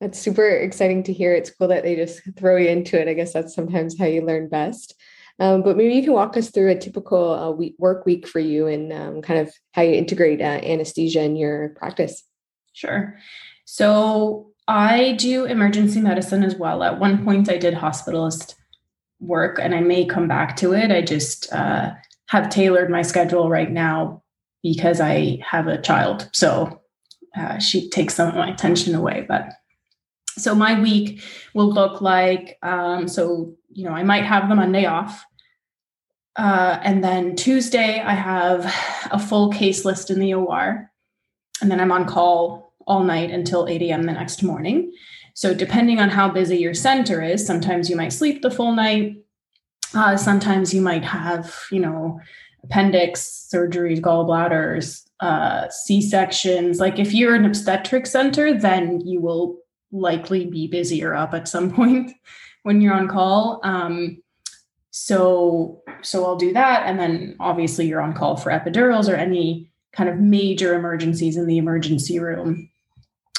That's 0.00 0.18
super 0.18 0.48
exciting 0.48 1.04
to 1.04 1.12
hear. 1.12 1.32
It's 1.32 1.50
cool 1.50 1.68
that 1.68 1.84
they 1.84 1.94
just 1.94 2.22
throw 2.36 2.56
you 2.56 2.68
into 2.68 3.00
it. 3.00 3.06
I 3.06 3.14
guess 3.14 3.32
that's 3.32 3.54
sometimes 3.54 3.96
how 3.96 4.06
you 4.06 4.22
learn 4.22 4.48
best. 4.48 4.96
Um, 5.40 5.62
but 5.62 5.76
maybe 5.76 5.94
you 5.94 6.02
can 6.02 6.12
walk 6.12 6.36
us 6.36 6.50
through 6.50 6.70
a 6.70 6.78
typical 6.78 7.32
uh, 7.32 7.50
week, 7.50 7.74
work 7.78 8.06
week 8.06 8.28
for 8.28 8.38
you 8.38 8.66
and 8.66 8.92
um, 8.92 9.22
kind 9.22 9.40
of 9.40 9.52
how 9.72 9.82
you 9.82 9.94
integrate 9.94 10.40
uh, 10.40 10.60
anesthesia 10.62 11.22
in 11.22 11.36
your 11.36 11.70
practice. 11.70 12.22
Sure. 12.72 13.18
So 13.64 14.52
I 14.68 15.12
do 15.12 15.44
emergency 15.44 16.00
medicine 16.00 16.42
as 16.42 16.54
well. 16.54 16.82
At 16.82 17.00
one 17.00 17.24
point, 17.24 17.50
I 17.50 17.56
did 17.56 17.74
hospitalist 17.74 18.54
work, 19.20 19.58
and 19.60 19.74
I 19.74 19.80
may 19.80 20.04
come 20.04 20.28
back 20.28 20.56
to 20.56 20.72
it. 20.72 20.90
I 20.90 21.02
just 21.02 21.52
uh, 21.52 21.92
have 22.28 22.48
tailored 22.48 22.90
my 22.90 23.02
schedule 23.02 23.48
right 23.48 23.70
now 23.70 24.22
because 24.62 25.00
I 25.00 25.38
have 25.44 25.66
a 25.66 25.80
child. 25.80 26.28
So 26.32 26.80
uh, 27.36 27.58
she 27.58 27.88
takes 27.90 28.14
some 28.14 28.28
of 28.28 28.34
my 28.34 28.50
attention 28.50 28.94
away. 28.94 29.24
But 29.28 29.52
so 30.38 30.54
my 30.54 30.80
week 30.80 31.22
will 31.54 31.72
look 31.72 32.00
like 32.00 32.58
um, 32.62 33.08
so, 33.08 33.54
you 33.74 33.84
know, 33.84 33.92
I 33.92 34.02
might 34.02 34.24
have 34.24 34.48
the 34.48 34.54
Monday 34.54 34.86
off. 34.86 35.24
Uh, 36.36 36.78
and 36.82 37.04
then 37.04 37.36
Tuesday, 37.36 38.00
I 38.00 38.14
have 38.14 38.64
a 39.10 39.18
full 39.18 39.50
case 39.50 39.84
list 39.84 40.10
in 40.10 40.18
the 40.18 40.34
OR. 40.34 40.90
And 41.60 41.70
then 41.70 41.80
I'm 41.80 41.92
on 41.92 42.06
call 42.06 42.74
all 42.86 43.04
night 43.04 43.30
until 43.30 43.68
8 43.68 43.82
a.m. 43.82 44.04
the 44.04 44.12
next 44.12 44.42
morning. 44.42 44.92
So, 45.34 45.54
depending 45.54 45.98
on 45.98 46.10
how 46.10 46.28
busy 46.28 46.58
your 46.58 46.74
center 46.74 47.22
is, 47.22 47.46
sometimes 47.46 47.88
you 47.88 47.96
might 47.96 48.12
sleep 48.12 48.42
the 48.42 48.50
full 48.50 48.72
night. 48.72 49.16
Uh, 49.94 50.16
sometimes 50.16 50.72
you 50.72 50.80
might 50.80 51.04
have, 51.04 51.54
you 51.70 51.78
know, 51.78 52.20
appendix 52.64 53.48
surgeries, 53.52 54.00
gallbladders, 54.00 55.04
uh, 55.20 55.68
C 55.68 56.00
sections. 56.00 56.80
Like 56.80 56.98
if 56.98 57.12
you're 57.12 57.34
an 57.34 57.44
obstetric 57.44 58.06
center, 58.06 58.58
then 58.58 59.00
you 59.00 59.20
will 59.20 59.58
likely 59.90 60.46
be 60.46 60.66
busier 60.66 61.14
up 61.14 61.34
at 61.34 61.48
some 61.48 61.70
point 61.74 62.12
when 62.62 62.80
you're 62.80 62.94
on 62.94 63.08
call. 63.08 63.60
Um, 63.64 64.22
so 64.90 65.82
so 66.02 66.24
I'll 66.24 66.36
do 66.36 66.52
that, 66.52 66.86
and 66.86 66.98
then 66.98 67.36
obviously 67.40 67.86
you're 67.86 68.02
on 68.02 68.14
call 68.14 68.36
for 68.36 68.50
epidurals 68.50 69.08
or 69.08 69.14
any 69.14 69.70
kind 69.92 70.08
of 70.08 70.18
major 70.18 70.74
emergencies 70.74 71.36
in 71.36 71.46
the 71.46 71.58
emergency 71.58 72.18
room 72.18 72.68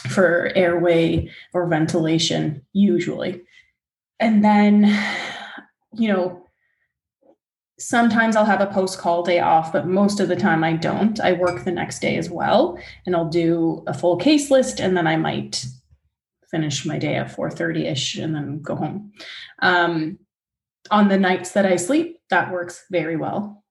for 0.09 0.51
airway 0.55 1.29
or 1.53 1.65
ventilation 1.67 2.61
usually 2.73 3.41
and 4.19 4.43
then 4.43 4.85
you 5.93 6.07
know 6.07 6.39
sometimes 7.79 8.35
I'll 8.35 8.45
have 8.45 8.61
a 8.61 8.67
post 8.67 8.97
call 8.97 9.23
day 9.23 9.39
off, 9.39 9.73
but 9.73 9.87
most 9.87 10.21
of 10.21 10.29
the 10.29 10.37
time 10.37 10.63
I 10.63 10.73
don't. 10.73 11.19
I 11.19 11.33
work 11.33 11.65
the 11.65 11.71
next 11.71 11.99
day 11.99 12.15
as 12.17 12.29
well, 12.29 12.79
and 13.05 13.15
I'll 13.15 13.27
do 13.27 13.83
a 13.87 13.93
full 13.93 14.15
case 14.15 14.49
list, 14.49 14.79
and 14.79 14.95
then 14.95 15.05
I 15.05 15.17
might 15.17 15.65
finish 16.53 16.85
my 16.85 16.99
day 16.99 17.15
at 17.15 17.35
4:30 17.35 17.91
ish, 17.91 18.15
and 18.15 18.35
then 18.35 18.61
go 18.61 18.75
home. 18.75 19.11
Um, 19.61 20.19
on 20.91 21.07
the 21.07 21.17
nights 21.17 21.53
that 21.53 21.65
I 21.65 21.77
sleep, 21.77 22.19
that 22.29 22.51
works 22.51 22.85
very 22.91 23.17
well. 23.17 23.63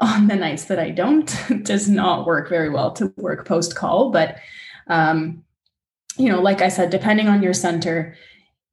On 0.00 0.26
the 0.26 0.34
nights 0.34 0.64
that 0.64 0.80
I 0.80 0.90
don't, 0.90 1.32
does 1.62 1.88
not 1.88 2.26
work 2.26 2.48
very 2.48 2.70
well 2.70 2.90
to 2.94 3.14
work 3.16 3.46
post 3.46 3.76
call. 3.76 4.10
But 4.10 4.38
um, 4.88 5.44
you 6.16 6.28
know, 6.28 6.42
like 6.42 6.60
I 6.60 6.68
said, 6.68 6.90
depending 6.90 7.28
on 7.28 7.42
your 7.42 7.54
center, 7.54 8.16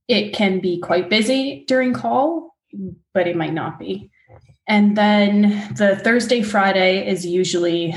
it 0.08 0.34
can 0.34 0.60
be 0.60 0.80
quite 0.80 1.10
busy 1.10 1.66
during 1.68 1.94
call, 1.94 2.56
but 3.14 3.28
it 3.28 3.36
might 3.36 3.54
not 3.54 3.78
be. 3.78 4.10
And 4.68 4.98
then 4.98 5.72
the 5.75 5.96
Thursday, 5.98 6.42
Friday 6.42 7.08
is 7.08 7.25
usually 7.25 7.94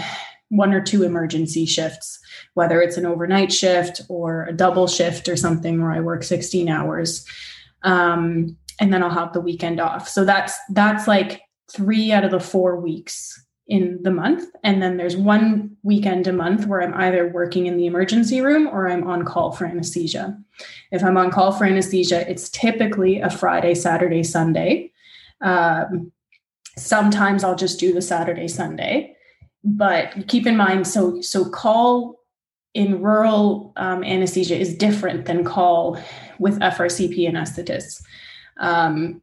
one 0.51 0.73
or 0.73 0.81
two 0.81 1.03
emergency 1.03 1.67
shifts, 1.67 2.19
whether 2.55 2.81
it's 2.81 2.97
an 2.97 3.07
overnight 3.07 3.53
shift 3.53 4.01
or 4.09 4.45
a 4.45 4.53
double 4.53 4.87
shift 4.87 5.29
or 5.29 5.37
something 5.37 5.81
where 5.81 5.93
I 5.93 6.01
work 6.01 6.23
16 6.23 6.69
hours. 6.69 7.27
Um, 7.83 8.57
and 8.81 8.93
then 8.93 9.03
I'll 9.03 9.11
have 9.11 9.33
the 9.33 9.41
weekend 9.41 9.81
off. 9.81 10.09
So 10.09 10.25
that's 10.25 10.57
that's 10.71 11.09
like 11.09 11.43
three 11.71 12.13
out 12.13 12.25
of 12.25 12.31
the 12.31 12.41
four 12.41 12.81
weeks 12.81 13.45
in 13.67 13.99
the 14.03 14.11
month. 14.11 14.45
And 14.65 14.83
then 14.83 14.97
there's 14.97 15.17
one 15.17 15.77
weekend 15.83 16.27
a 16.27 16.33
month 16.33 16.67
where 16.67 16.81
I'm 16.81 16.95
either 16.95 17.29
working 17.29 17.67
in 17.67 17.77
the 17.77 17.87
emergency 17.87 18.41
room 18.41 18.67
or 18.67 18.89
I'm 18.89 19.07
on 19.07 19.25
call 19.25 19.53
for 19.53 19.67
anesthesia. 19.67 20.39
If 20.91 21.05
I'm 21.05 21.19
on 21.19 21.31
call 21.31 21.53
for 21.53 21.65
anesthesia, 21.65 22.29
it's 22.31 22.49
typically 22.49 23.21
a 23.21 23.29
Friday, 23.29 23.75
Saturday, 23.75 24.23
Sunday. 24.23 24.93
Um, 25.43 26.13
Sometimes 26.79 27.45
I'll 27.45 27.57
just 27.57 27.81
do 27.81 27.93
the 27.93 28.03
Saturday, 28.03 28.49
Sunday. 28.49 29.17
But 29.65 30.29
keep 30.29 30.47
in 30.47 30.57
mind, 30.57 30.87
so 30.87 31.21
so 31.21 31.49
call 31.49 32.21
in 32.75 33.03
rural 33.03 33.73
um, 33.77 34.05
anesthesia 34.05 34.57
is 34.57 34.77
different 34.77 35.25
than 35.25 35.45
call 35.45 35.99
with 36.39 36.59
FRCP 36.61 37.29
anesthetists. 37.29 38.03
Um, 38.61 39.21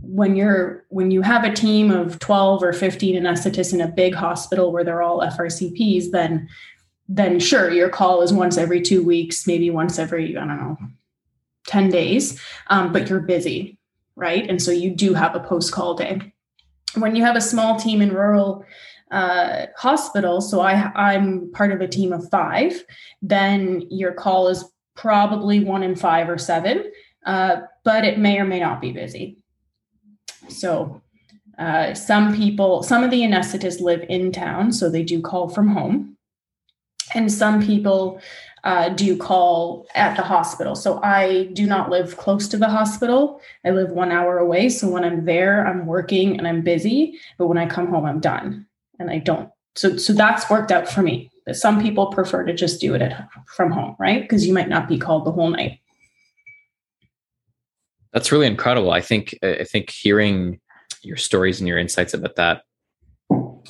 when 0.00 0.36
you're 0.36 0.84
when 0.88 1.10
you 1.10 1.22
have 1.22 1.44
a 1.44 1.52
team 1.52 1.90
of 1.90 2.18
12 2.18 2.62
or 2.62 2.72
15 2.72 3.20
anesthetists 3.20 3.74
in 3.74 3.80
a 3.80 3.88
big 3.88 4.14
hospital 4.14 4.72
where 4.72 4.84
they're 4.84 5.02
all 5.02 5.20
FRCPs, 5.20 6.10
then 6.12 6.48
then 7.08 7.40
sure 7.40 7.70
your 7.70 7.88
call 7.88 8.22
is 8.22 8.32
once 8.32 8.58
every 8.58 8.80
two 8.80 9.02
weeks, 9.02 9.46
maybe 9.46 9.70
once 9.70 9.98
every 9.98 10.36
I 10.36 10.46
don't 10.46 10.56
know 10.56 10.78
10 11.66 11.90
days, 11.90 12.40
um, 12.68 12.92
but 12.92 13.08
you're 13.10 13.20
busy, 13.20 13.78
right? 14.16 14.48
And 14.48 14.62
so 14.62 14.70
you 14.70 14.94
do 14.94 15.14
have 15.14 15.34
a 15.34 15.40
post 15.40 15.72
call 15.72 15.94
day 15.94 16.32
when 16.94 17.14
you 17.14 17.24
have 17.24 17.36
a 17.36 17.40
small 17.40 17.78
team 17.78 18.00
in 18.00 18.12
rural 18.12 18.64
uh, 19.10 19.66
hospitals, 19.76 20.50
so 20.50 20.60
I, 20.60 20.90
I'm 20.94 21.50
part 21.52 21.72
of 21.72 21.80
a 21.80 21.88
team 21.88 22.12
of 22.12 22.28
five, 22.30 22.84
then 23.22 23.86
your 23.90 24.12
call 24.12 24.48
is 24.48 24.64
probably 24.94 25.60
one 25.60 25.82
in 25.82 25.94
five 25.94 26.28
or 26.28 26.38
seven, 26.38 26.90
uh, 27.24 27.62
but 27.84 28.04
it 28.04 28.18
may 28.18 28.38
or 28.38 28.44
may 28.44 28.60
not 28.60 28.80
be 28.80 28.92
busy. 28.92 29.42
So 30.48 31.00
uh, 31.58 31.94
some 31.94 32.34
people, 32.36 32.82
some 32.82 33.02
of 33.02 33.10
the 33.10 33.22
anesthetists 33.22 33.80
live 33.80 34.04
in 34.08 34.32
town, 34.32 34.72
so 34.72 34.88
they 34.88 35.02
do 35.02 35.20
call 35.20 35.48
from 35.48 35.68
home. 35.68 36.16
And 37.14 37.32
some 37.32 37.64
people 37.64 38.20
uh, 38.64 38.90
do 38.90 39.16
call 39.16 39.86
at 39.94 40.16
the 40.16 40.22
hospital. 40.22 40.74
So 40.74 41.00
I 41.02 41.44
do 41.54 41.66
not 41.66 41.88
live 41.88 42.18
close 42.18 42.48
to 42.48 42.58
the 42.58 42.68
hospital. 42.68 43.40
I 43.64 43.70
live 43.70 43.90
one 43.90 44.12
hour 44.12 44.38
away. 44.38 44.68
So 44.68 44.88
when 44.88 45.04
I'm 45.04 45.24
there, 45.24 45.66
I'm 45.66 45.86
working 45.86 46.36
and 46.36 46.46
I'm 46.46 46.60
busy. 46.60 47.18
But 47.38 47.46
when 47.46 47.56
I 47.56 47.66
come 47.66 47.86
home, 47.86 48.04
I'm 48.04 48.20
done 48.20 48.67
and 48.98 49.10
I 49.10 49.18
don't. 49.18 49.50
So, 49.76 49.96
so 49.96 50.12
that's 50.12 50.50
worked 50.50 50.72
out 50.72 50.88
for 50.88 51.02
me. 51.02 51.30
Some 51.52 51.80
people 51.80 52.08
prefer 52.08 52.44
to 52.44 52.52
just 52.52 52.80
do 52.80 52.94
it 52.94 53.02
at, 53.02 53.28
from 53.46 53.70
home, 53.70 53.96
right? 53.98 54.22
Because 54.22 54.46
you 54.46 54.52
might 54.52 54.68
not 54.68 54.88
be 54.88 54.98
called 54.98 55.24
the 55.24 55.32
whole 55.32 55.48
night. 55.48 55.80
That's 58.12 58.32
really 58.32 58.46
incredible. 58.46 58.90
I 58.90 59.00
think 59.00 59.38
I 59.42 59.64
think 59.64 59.90
hearing 59.90 60.60
your 61.02 61.16
stories 61.16 61.60
and 61.60 61.68
your 61.68 61.78
insights 61.78 62.14
about 62.14 62.36
that, 62.36 62.62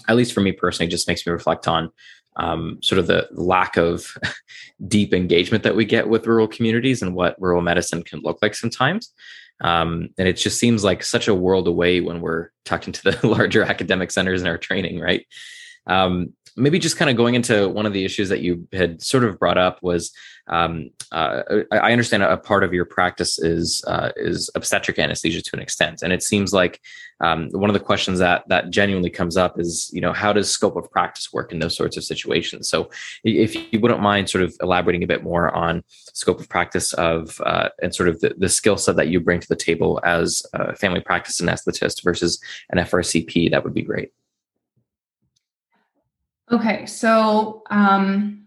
at 0.09 0.17
least 0.17 0.33
for 0.33 0.41
me 0.41 0.53
personally, 0.53 0.89
just 0.89 1.09
makes 1.09 1.27
me 1.27 1.33
reflect 1.33 1.69
on 1.69 1.91
um, 2.37 2.79
sort 2.83 2.99
of 3.01 3.07
the 3.07 3.29
lack 3.33 3.77
of 3.77 4.17
deep 4.89 5.13
engagement 5.13 5.65
that 5.65 5.77
we 5.77 5.85
get 5.85 6.09
with 6.09 6.27
rural 6.27 6.49
communities 6.49 7.03
and 7.03 7.15
what 7.15 7.41
rural 7.41 7.61
medicine 7.61 8.03
can 8.03 8.21
look 8.21 8.39
like 8.41 8.55
sometimes. 8.55 9.13
Um, 9.61 10.11
and 10.19 10.29
it 10.29 10.35
just 10.35 10.59
seems 10.59 10.85
like 10.85 11.03
such 11.03 11.29
a 11.29 11.35
world 11.35 11.67
away 11.67 12.01
when 12.01 12.21
we're 12.21 12.51
talking 12.65 12.93
to 12.93 13.03
the 13.03 13.27
larger 13.27 13.63
academic 13.63 14.11
centers 14.11 14.41
in 14.41 14.47
our 14.47 14.59
training, 14.59 15.01
right? 15.01 15.27
Um, 15.87 16.35
maybe 16.59 16.79
just 16.79 16.97
kind 16.97 17.11
of 17.11 17.17
going 17.17 17.35
into 17.35 17.69
one 17.69 17.87
of 17.87 17.93
the 17.93 18.05
issues 18.05 18.29
that 18.29 18.41
you 18.41 18.67
had 18.73 19.01
sort 19.01 19.25
of 19.25 19.39
brought 19.39 19.59
up 19.59 19.79
was 19.83 20.13
um, 20.49 20.91
uh, 21.13 21.43
I 21.71 21.93
understand 21.93 22.23
a 22.23 22.37
part 22.37 22.65
of 22.65 22.73
your 22.73 22.85
practice 22.85 23.39
is 23.39 23.85
uh, 23.87 24.13
is 24.17 24.51
obstetric 24.55 24.99
anesthesia 24.99 25.43
to 25.43 25.57
an 25.57 25.61
extent, 25.61 26.03
and 26.03 26.13
it 26.13 26.23
seems 26.23 26.53
like 26.53 26.81
um, 27.21 27.51
one 27.51 27.69
of 27.69 27.75
the 27.75 27.81
questions 27.81 28.19
that 28.19 28.45
that 28.49 28.71
genuinely 28.71 29.11
comes 29.11 29.37
up 29.37 29.61
is 29.61 29.91
you 29.93 30.01
know 30.01 30.13
how 30.13 30.33
does 30.33 30.51
scope 30.51 30.77
of 30.77 30.91
practice 30.91 31.33
work 31.33 31.53
in 31.53 31.59
those 31.59 31.77
sorts 31.77 31.97
of 31.97 32.05
situations? 32.05 32.69
So 32.69 32.91
if 33.25 33.55
you 33.73 33.79
wouldn't 33.81 34.01
mind 34.01 34.31
sort 34.31 34.45
of 34.45 34.57
elaborating 34.63 35.03
a 35.03 35.07
bit 35.07 35.23
more 35.23 35.55
on 35.55 35.85
scope 36.15 36.41
of 36.41 36.49
practice 36.49 36.95
of 36.95 37.41
uh, 37.45 37.69
and 37.83 37.95
sort 37.95 38.09
of 38.09 38.21
the, 38.21 38.35
the 38.39 38.49
skill 38.49 38.79
set 38.79 38.97
that 38.97 39.09
you 39.09 39.21
bring 39.21 39.41
to 39.41 39.49
the 39.49 39.57
table 39.57 40.01
as 40.05 40.43
a 40.55 40.75
family 40.77 41.01
practice 41.01 41.41
anesthetist 41.41 42.03
versus 42.03 42.41
an 42.71 42.79
FRCP, 42.79 43.51
that 43.51 43.65
would 43.65 43.75
be 43.75 43.83
great. 43.83 44.13
Okay, 46.51 46.87
so 46.87 47.63
um, 47.71 48.47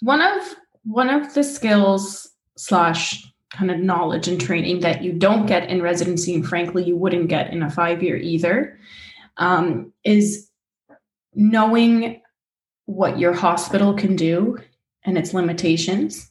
one 0.00 0.20
of 0.20 0.56
one 0.82 1.08
of 1.08 1.34
the 1.34 1.44
skills 1.44 2.28
slash 2.56 3.24
kind 3.50 3.70
of 3.70 3.78
knowledge 3.78 4.28
and 4.28 4.40
training 4.40 4.80
that 4.80 5.02
you 5.02 5.12
don't 5.12 5.46
get 5.46 5.68
in 5.70 5.82
residency, 5.82 6.34
and 6.34 6.46
frankly, 6.46 6.84
you 6.84 6.96
wouldn't 6.96 7.28
get 7.28 7.52
in 7.52 7.62
a 7.62 7.70
five 7.70 8.02
year 8.02 8.16
either, 8.16 8.78
um, 9.36 9.92
is 10.04 10.50
knowing 11.34 12.20
what 12.86 13.18
your 13.18 13.32
hospital 13.32 13.94
can 13.94 14.16
do 14.16 14.58
and 15.04 15.16
its 15.16 15.32
limitations, 15.32 16.30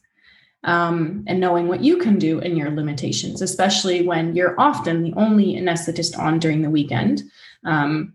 um, 0.64 1.24
and 1.26 1.40
knowing 1.40 1.68
what 1.68 1.82
you 1.82 1.96
can 1.98 2.18
do 2.18 2.40
and 2.40 2.58
your 2.58 2.70
limitations, 2.70 3.40
especially 3.40 4.06
when 4.06 4.34
you're 4.34 4.58
often 4.60 5.02
the 5.02 5.14
only 5.14 5.54
anesthetist 5.54 6.18
on 6.18 6.38
during 6.38 6.60
the 6.60 6.70
weekend 6.70 7.22
um, 7.64 8.14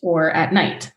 or 0.00 0.30
at 0.30 0.52
night. 0.52 0.92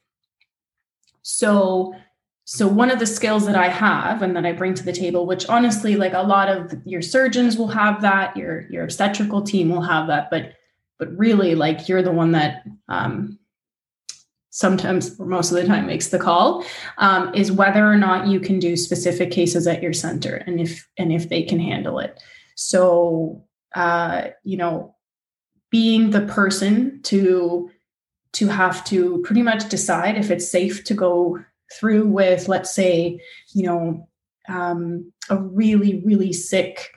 So, 1.38 1.96
so 2.44 2.68
one 2.68 2.92
of 2.92 3.00
the 3.00 3.06
skills 3.06 3.46
that 3.46 3.56
I 3.56 3.70
have 3.70 4.22
and 4.22 4.36
that 4.36 4.46
I 4.46 4.52
bring 4.52 4.74
to 4.74 4.84
the 4.84 4.92
table, 4.92 5.26
which 5.26 5.48
honestly, 5.48 5.96
like 5.96 6.14
a 6.14 6.22
lot 6.22 6.50
of 6.50 6.74
your 6.86 7.02
surgeons 7.02 7.58
will 7.58 7.70
have 7.70 8.02
that, 8.02 8.36
your 8.36 8.70
your 8.70 8.84
obstetrical 8.84 9.42
team 9.42 9.70
will 9.70 9.82
have 9.82 10.08
that, 10.08 10.30
but 10.30 10.54
but 11.00 11.16
really, 11.18 11.56
like 11.56 11.88
you're 11.88 12.04
the 12.04 12.12
one 12.12 12.34
that 12.34 12.64
um, 12.90 13.40
sometimes 14.50 15.18
or 15.20 15.26
most 15.26 15.52
of 15.52 15.56
the 15.56 15.66
time 15.66 15.88
makes 15.88 16.10
the 16.10 16.20
call 16.20 16.66
um, 16.98 17.34
is 17.34 17.52
whether 17.52 17.90
or 17.90 17.98
not 17.98 18.28
you 18.28 18.40
can 18.40 18.60
do 18.60 18.76
specific 18.76 19.32
cases 19.32 19.66
at 19.66 19.82
your 19.82 19.94
center 19.94 20.36
and 20.36 20.60
if 20.60 20.88
and 20.98 21.14
if 21.14 21.30
they 21.30 21.44
can 21.44 21.60
handle 21.60 22.00
it. 22.00 22.22
So 22.56 23.46
uh, 23.76 24.30
you 24.44 24.58
know 24.58 24.96
being 25.70 26.10
the 26.10 26.22
person 26.22 27.02
to 27.04 27.72
to 28.34 28.48
have 28.48 28.84
to 28.86 29.22
pretty 29.26 29.42
much 29.42 29.70
decide 29.70 30.18
if 30.18 30.32
it's 30.32 30.50
safe 30.50 30.84
to 30.86 30.94
go 30.94 31.40
through 31.74 32.06
with 32.06 32.48
let's 32.48 32.74
say 32.74 33.20
you 33.54 33.64
know 33.64 34.08
um, 34.50 35.12
a 35.30 35.38
really 35.38 36.02
really 36.06 36.34
sick 36.34 36.92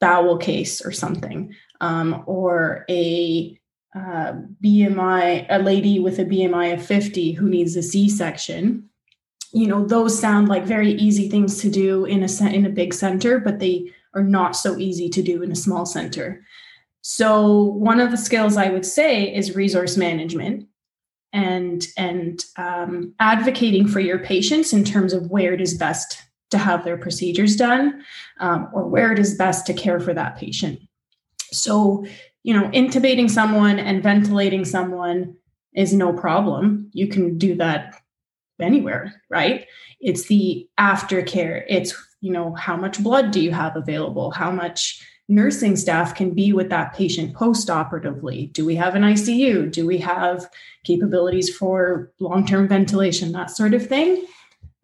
bowel 0.00 0.36
case 0.36 0.84
or 0.84 0.92
something 0.92 1.54
um, 1.80 2.22
or 2.26 2.84
a 2.88 3.58
uh, 3.94 4.32
BMI, 4.64 5.46
a 5.50 5.58
lady 5.58 6.00
with 6.00 6.18
a 6.18 6.24
BMI 6.24 6.74
of 6.74 6.84
50 6.84 7.32
who 7.32 7.48
needs 7.48 7.76
a 7.76 7.82
C-section. 7.82 8.88
You 9.52 9.66
know, 9.66 9.84
those 9.84 10.18
sound 10.18 10.48
like 10.48 10.64
very 10.64 10.92
easy 10.92 11.28
things 11.28 11.60
to 11.60 11.70
do 11.70 12.06
in 12.06 12.22
a 12.22 12.44
in 12.46 12.64
a 12.64 12.70
big 12.70 12.94
center, 12.94 13.38
but 13.38 13.58
they 13.58 13.92
are 14.14 14.22
not 14.22 14.56
so 14.56 14.78
easy 14.78 15.10
to 15.10 15.22
do 15.22 15.42
in 15.42 15.52
a 15.52 15.56
small 15.56 15.84
center. 15.84 16.42
So 17.02 17.64
one 17.64 18.00
of 18.00 18.10
the 18.10 18.16
skills 18.16 18.56
I 18.56 18.70
would 18.70 18.86
say 18.86 19.34
is 19.34 19.56
resource 19.56 19.96
management 19.96 20.66
and 21.32 21.86
and 21.96 22.44
um, 22.56 23.14
advocating 23.18 23.88
for 23.88 24.00
your 24.00 24.18
patients 24.18 24.72
in 24.72 24.84
terms 24.84 25.12
of 25.12 25.30
where 25.30 25.52
it 25.52 25.60
is 25.60 25.74
best 25.74 26.22
to 26.50 26.58
have 26.58 26.84
their 26.84 26.98
procedures 26.98 27.56
done 27.56 28.04
um, 28.40 28.68
or 28.72 28.86
where 28.86 29.12
it 29.12 29.18
is 29.18 29.36
best 29.36 29.66
to 29.66 29.74
care 29.74 29.98
for 29.98 30.12
that 30.14 30.36
patient. 30.36 30.78
So 31.50 32.04
you 32.42 32.54
know, 32.54 32.68
intubating 32.70 33.30
someone 33.30 33.78
and 33.78 34.02
ventilating 34.02 34.64
someone 34.64 35.36
is 35.74 35.92
no 35.94 36.12
problem. 36.12 36.90
You 36.92 37.06
can 37.06 37.38
do 37.38 37.54
that 37.56 38.00
anywhere, 38.60 39.22
right? 39.30 39.66
It's 40.00 40.26
the 40.26 40.68
aftercare. 40.78 41.64
It's, 41.68 41.94
you 42.20 42.32
know, 42.32 42.54
how 42.54 42.76
much 42.76 43.02
blood 43.02 43.30
do 43.30 43.40
you 43.40 43.52
have 43.52 43.76
available? 43.76 44.30
How 44.30 44.50
much 44.50 45.04
nursing 45.28 45.76
staff 45.76 46.14
can 46.14 46.34
be 46.34 46.52
with 46.52 46.68
that 46.70 46.94
patient 46.94 47.34
post-operatively? 47.34 48.46
Do 48.48 48.64
we 48.64 48.74
have 48.76 48.94
an 48.94 49.02
ICU? 49.02 49.70
Do 49.70 49.86
we 49.86 49.98
have 49.98 50.48
capabilities 50.84 51.54
for 51.54 52.12
long-term 52.20 52.68
ventilation? 52.68 53.32
That 53.32 53.50
sort 53.50 53.74
of 53.74 53.86
thing. 53.86 54.26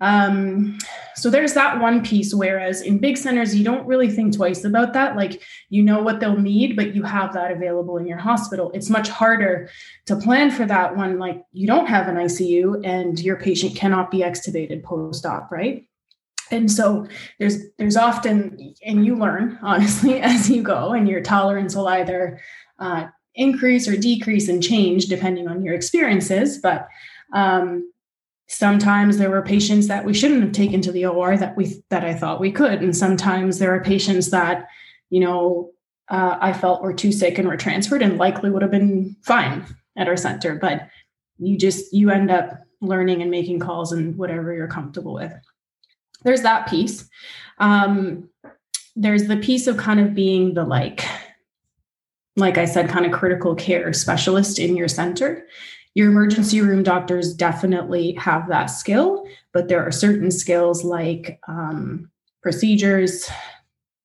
Um, 0.01 0.79
so 1.16 1.29
there's 1.29 1.55
that 1.55 1.81
one 1.81 2.05
piece. 2.05 2.33
Whereas 2.33 2.83
in 2.83 2.98
big 2.98 3.16
centers, 3.16 3.55
you 3.57 3.64
don't 3.64 3.87
really 3.87 4.09
think 4.09 4.37
twice 4.37 4.64
about 4.64 4.92
that. 4.92 5.16
Like 5.16 5.42
you 5.70 5.83
know 5.83 6.01
what 6.03 6.20
they'll 6.20 6.37
need, 6.37 6.77
but 6.77 6.94
you 6.94 7.03
have 7.03 7.33
that 7.35 7.51
available 7.51 7.96
in 7.96 8.07
your 8.07 8.18
hospital. 8.18 8.70
It's 8.72 8.90
much 8.90 9.09
harder 9.09 9.68
to 10.07 10.16
plan 10.16 10.51
for 10.51 10.64
that 10.66 10.96
one. 10.96 11.18
Like 11.18 11.42
you 11.53 11.66
don't 11.66 11.87
have 11.87 12.07
an 12.07 12.14
ICU 12.14 12.87
and 12.87 13.18
your 13.18 13.37
patient 13.37 13.74
cannot 13.74 14.11
be 14.11 14.18
extubated 14.18 14.85
post-op, 14.85 15.51
right? 15.51 15.88
And 16.50 16.70
so 16.70 17.06
there's 17.38 17.58
there's 17.78 17.96
often, 17.96 18.74
and 18.84 19.04
you 19.04 19.16
learn 19.16 19.58
honestly 19.62 20.20
as 20.20 20.50
you 20.50 20.62
go, 20.62 20.92
and 20.92 21.08
your 21.08 21.20
tolerance 21.20 21.74
will 21.74 21.88
either 21.88 22.40
uh, 22.78 23.06
increase 23.34 23.88
or 23.88 23.96
decrease 23.96 24.48
and 24.48 24.62
change 24.62 25.06
depending 25.06 25.48
on 25.48 25.62
your 25.62 25.74
experiences. 25.74 26.58
But 26.58 26.88
um, 27.32 27.90
sometimes 28.48 29.18
there 29.18 29.30
were 29.30 29.42
patients 29.42 29.88
that 29.88 30.04
we 30.04 30.14
shouldn't 30.14 30.42
have 30.42 30.52
taken 30.52 30.80
to 30.82 30.92
the 30.92 31.06
OR 31.06 31.37
that 31.37 31.56
we 31.56 31.82
that 31.90 32.04
I 32.04 32.14
thought 32.14 32.40
we 32.40 32.52
could, 32.52 32.82
and 32.82 32.96
sometimes 32.96 33.58
there 33.58 33.74
are 33.74 33.82
patients 33.82 34.30
that 34.30 34.66
you 35.11 35.20
know 35.20 35.70
uh, 36.08 36.38
I 36.40 36.52
felt 36.52 36.82
were 36.82 36.94
too 36.94 37.12
sick 37.12 37.38
and 37.38 37.48
were 37.48 37.56
transferred 37.56 38.02
and 38.02 38.18
likely 38.18 38.50
would 38.50 38.62
have 38.62 38.70
been 38.70 39.16
fine 39.22 39.64
at 39.96 40.08
our 40.08 40.16
center, 40.16 40.56
but 40.56 40.88
you 41.38 41.58
just 41.58 41.92
you 41.92 42.11
end 42.11 42.30
up 42.30 42.50
learning 42.80 43.22
and 43.22 43.30
making 43.30 43.58
calls 43.58 43.92
and 43.92 44.16
whatever 44.16 44.52
you're 44.52 44.68
comfortable 44.68 45.14
with. 45.14 45.32
There's 46.22 46.42
that 46.42 46.68
piece. 46.68 47.09
Um, 47.59 48.28
there's 48.96 49.28
the 49.28 49.37
piece 49.37 49.66
of 49.66 49.76
kind 49.76 50.00
of 50.00 50.14
being 50.14 50.54
the 50.54 50.64
like 50.64 51.04
like 52.37 52.57
I 52.57 52.66
said, 52.66 52.88
kind 52.88 53.04
of 53.04 53.11
critical 53.11 53.57
care 53.57 53.92
specialist 53.92 54.61
in 54.61 54.76
your 54.76 54.87
center 54.87 55.44
your 55.98 56.09
emergency 56.09 56.61
room 56.61 56.85
doctors 56.85 57.35
definitely 57.35 58.12
have 58.12 58.48
that 58.48 58.66
skill, 58.66 59.26
but 59.52 59.66
there 59.66 59.85
are 59.85 59.90
certain 59.90 60.31
skills 60.31 60.85
like 60.85 61.40
um, 61.48 62.09
procedures, 62.40 63.28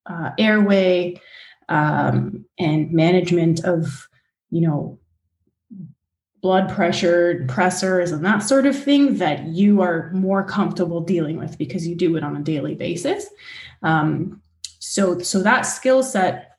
uh, 0.06 0.30
airway, 0.36 1.20
um, 1.68 2.44
and 2.58 2.90
management 2.90 3.64
of, 3.64 4.08
you 4.50 4.60
know, 4.60 4.98
blood 6.44 6.68
pressure, 6.68 7.42
pressors, 7.48 8.12
and 8.12 8.22
that 8.22 8.40
sort 8.40 8.66
of 8.66 8.78
thing 8.78 9.16
that 9.16 9.46
you 9.46 9.80
are 9.80 10.10
more 10.12 10.44
comfortable 10.44 11.00
dealing 11.00 11.38
with 11.38 11.56
because 11.56 11.88
you 11.88 11.94
do 11.94 12.16
it 12.16 12.22
on 12.22 12.36
a 12.36 12.42
daily 12.42 12.74
basis. 12.74 13.26
Um, 13.82 14.42
so, 14.78 15.18
so 15.20 15.42
that 15.42 15.62
skill 15.62 16.02
set 16.02 16.58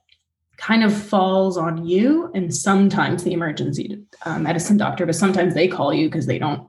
kind 0.58 0.84
of 0.84 0.91
falls 0.91 1.56
on 1.56 1.86
you 1.86 2.32
and 2.34 2.52
sometimes 2.52 3.24
the 3.24 3.34
emergency 3.34 4.04
uh, 4.26 4.39
medicine 4.39 4.78
doctor, 4.78 5.06
but 5.06 5.13
sometimes 5.13 5.54
they 5.54 5.67
call 5.67 5.93
you 5.93 6.08
because 6.08 6.26
they 6.26 6.39
don't 6.39 6.67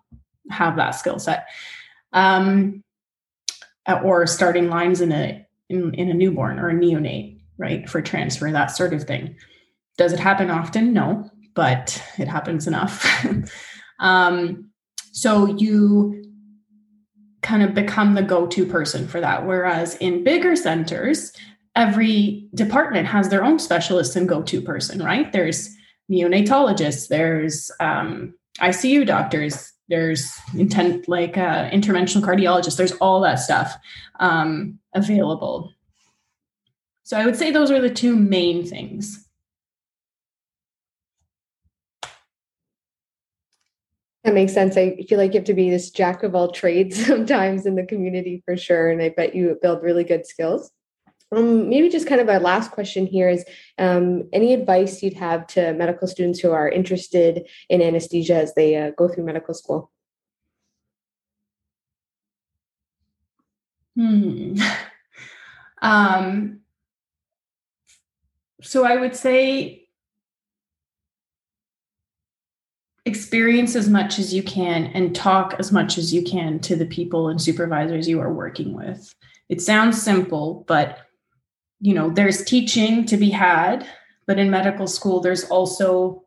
have 0.50 0.76
that 0.76 0.90
skill 0.90 1.18
set. 1.18 1.46
Um, 2.12 2.84
or 4.04 4.26
starting 4.26 4.68
lines 4.68 5.00
in 5.00 5.10
a 5.12 5.42
in, 5.70 5.94
in 5.94 6.10
a 6.10 6.14
newborn 6.14 6.58
or 6.58 6.68
a 6.68 6.74
neonate, 6.74 7.40
right, 7.56 7.88
for 7.88 8.02
transfer, 8.02 8.52
that 8.52 8.72
sort 8.76 8.92
of 8.92 9.04
thing. 9.04 9.36
Does 9.96 10.12
it 10.12 10.20
happen 10.20 10.50
often? 10.50 10.92
No, 10.92 11.30
but 11.56 12.00
it 12.18 12.28
happens 12.28 12.68
enough. 12.68 13.04
um, 13.98 14.70
so 15.10 15.46
you 15.46 16.22
kind 17.42 17.62
of 17.62 17.74
become 17.74 18.14
the 18.14 18.22
go-to 18.22 18.66
person 18.66 19.08
for 19.08 19.20
that. 19.20 19.46
Whereas 19.46 19.96
in 19.96 20.22
bigger 20.22 20.54
centers, 20.54 21.32
every 21.74 22.48
department 22.54 23.06
has 23.06 23.28
their 23.28 23.44
own 23.44 23.58
specialist 23.58 24.14
and 24.14 24.28
go-to 24.28 24.60
person, 24.60 25.02
right? 25.02 25.32
There's 25.32 25.74
neonatologists, 26.10 27.08
there's 27.08 27.70
um, 27.80 28.34
ICU 28.60 29.06
doctors, 29.06 29.72
there's 29.88 30.32
intent 30.54 31.08
like 31.08 31.38
uh, 31.38 31.70
interventional 31.70 32.22
cardiologists, 32.22 32.76
there's 32.76 32.92
all 32.92 33.20
that 33.20 33.36
stuff 33.36 33.76
um, 34.20 34.78
available. 34.94 35.72
So 37.04 37.16
I 37.16 37.24
would 37.24 37.36
say 37.36 37.50
those 37.50 37.70
are 37.70 37.80
the 37.80 37.90
two 37.90 38.16
main 38.16 38.66
things. 38.66 39.25
That 44.26 44.34
makes 44.34 44.52
sense. 44.52 44.76
I 44.76 44.96
feel 45.08 45.18
like 45.18 45.34
you 45.34 45.38
have 45.38 45.46
to 45.46 45.54
be 45.54 45.70
this 45.70 45.88
jack 45.88 46.24
of 46.24 46.34
all 46.34 46.50
trades 46.50 47.06
sometimes 47.06 47.64
in 47.64 47.76
the 47.76 47.86
community 47.86 48.42
for 48.44 48.56
sure. 48.56 48.90
And 48.90 49.00
I 49.00 49.10
bet 49.10 49.36
you 49.36 49.56
build 49.62 49.84
really 49.84 50.02
good 50.02 50.26
skills. 50.26 50.72
Um, 51.30 51.68
maybe 51.68 51.88
just 51.88 52.08
kind 52.08 52.20
of 52.20 52.28
a 52.28 52.40
last 52.40 52.72
question 52.72 53.06
here 53.06 53.28
is 53.28 53.44
um, 53.78 54.28
any 54.32 54.52
advice 54.52 55.00
you'd 55.00 55.14
have 55.14 55.46
to 55.48 55.74
medical 55.74 56.08
students 56.08 56.40
who 56.40 56.50
are 56.50 56.68
interested 56.68 57.48
in 57.68 57.80
anesthesia 57.80 58.34
as 58.34 58.52
they 58.54 58.74
uh, 58.74 58.90
go 58.96 59.06
through 59.06 59.26
medical 59.26 59.54
school? 59.54 59.92
Hmm. 63.94 64.58
um, 65.82 66.60
so 68.60 68.84
I 68.84 68.96
would 68.96 69.14
say 69.14 69.85
experience 73.06 73.74
as 73.74 73.88
much 73.88 74.18
as 74.18 74.34
you 74.34 74.42
can 74.42 74.86
and 74.86 75.14
talk 75.14 75.54
as 75.58 75.72
much 75.72 75.96
as 75.96 76.12
you 76.12 76.22
can 76.22 76.58
to 76.60 76.76
the 76.76 76.86
people 76.86 77.28
and 77.28 77.40
supervisors 77.40 78.08
you 78.08 78.20
are 78.20 78.32
working 78.32 78.74
with. 78.74 79.14
It 79.48 79.62
sounds 79.62 80.02
simple, 80.02 80.64
but 80.66 81.06
you 81.80 81.94
know 81.94 82.10
there's 82.10 82.44
teaching 82.44 83.04
to 83.04 83.16
be 83.16 83.30
had 83.30 83.86
but 84.26 84.38
in 84.38 84.50
medical 84.50 84.86
school 84.86 85.20
there's 85.20 85.44
also 85.44 86.22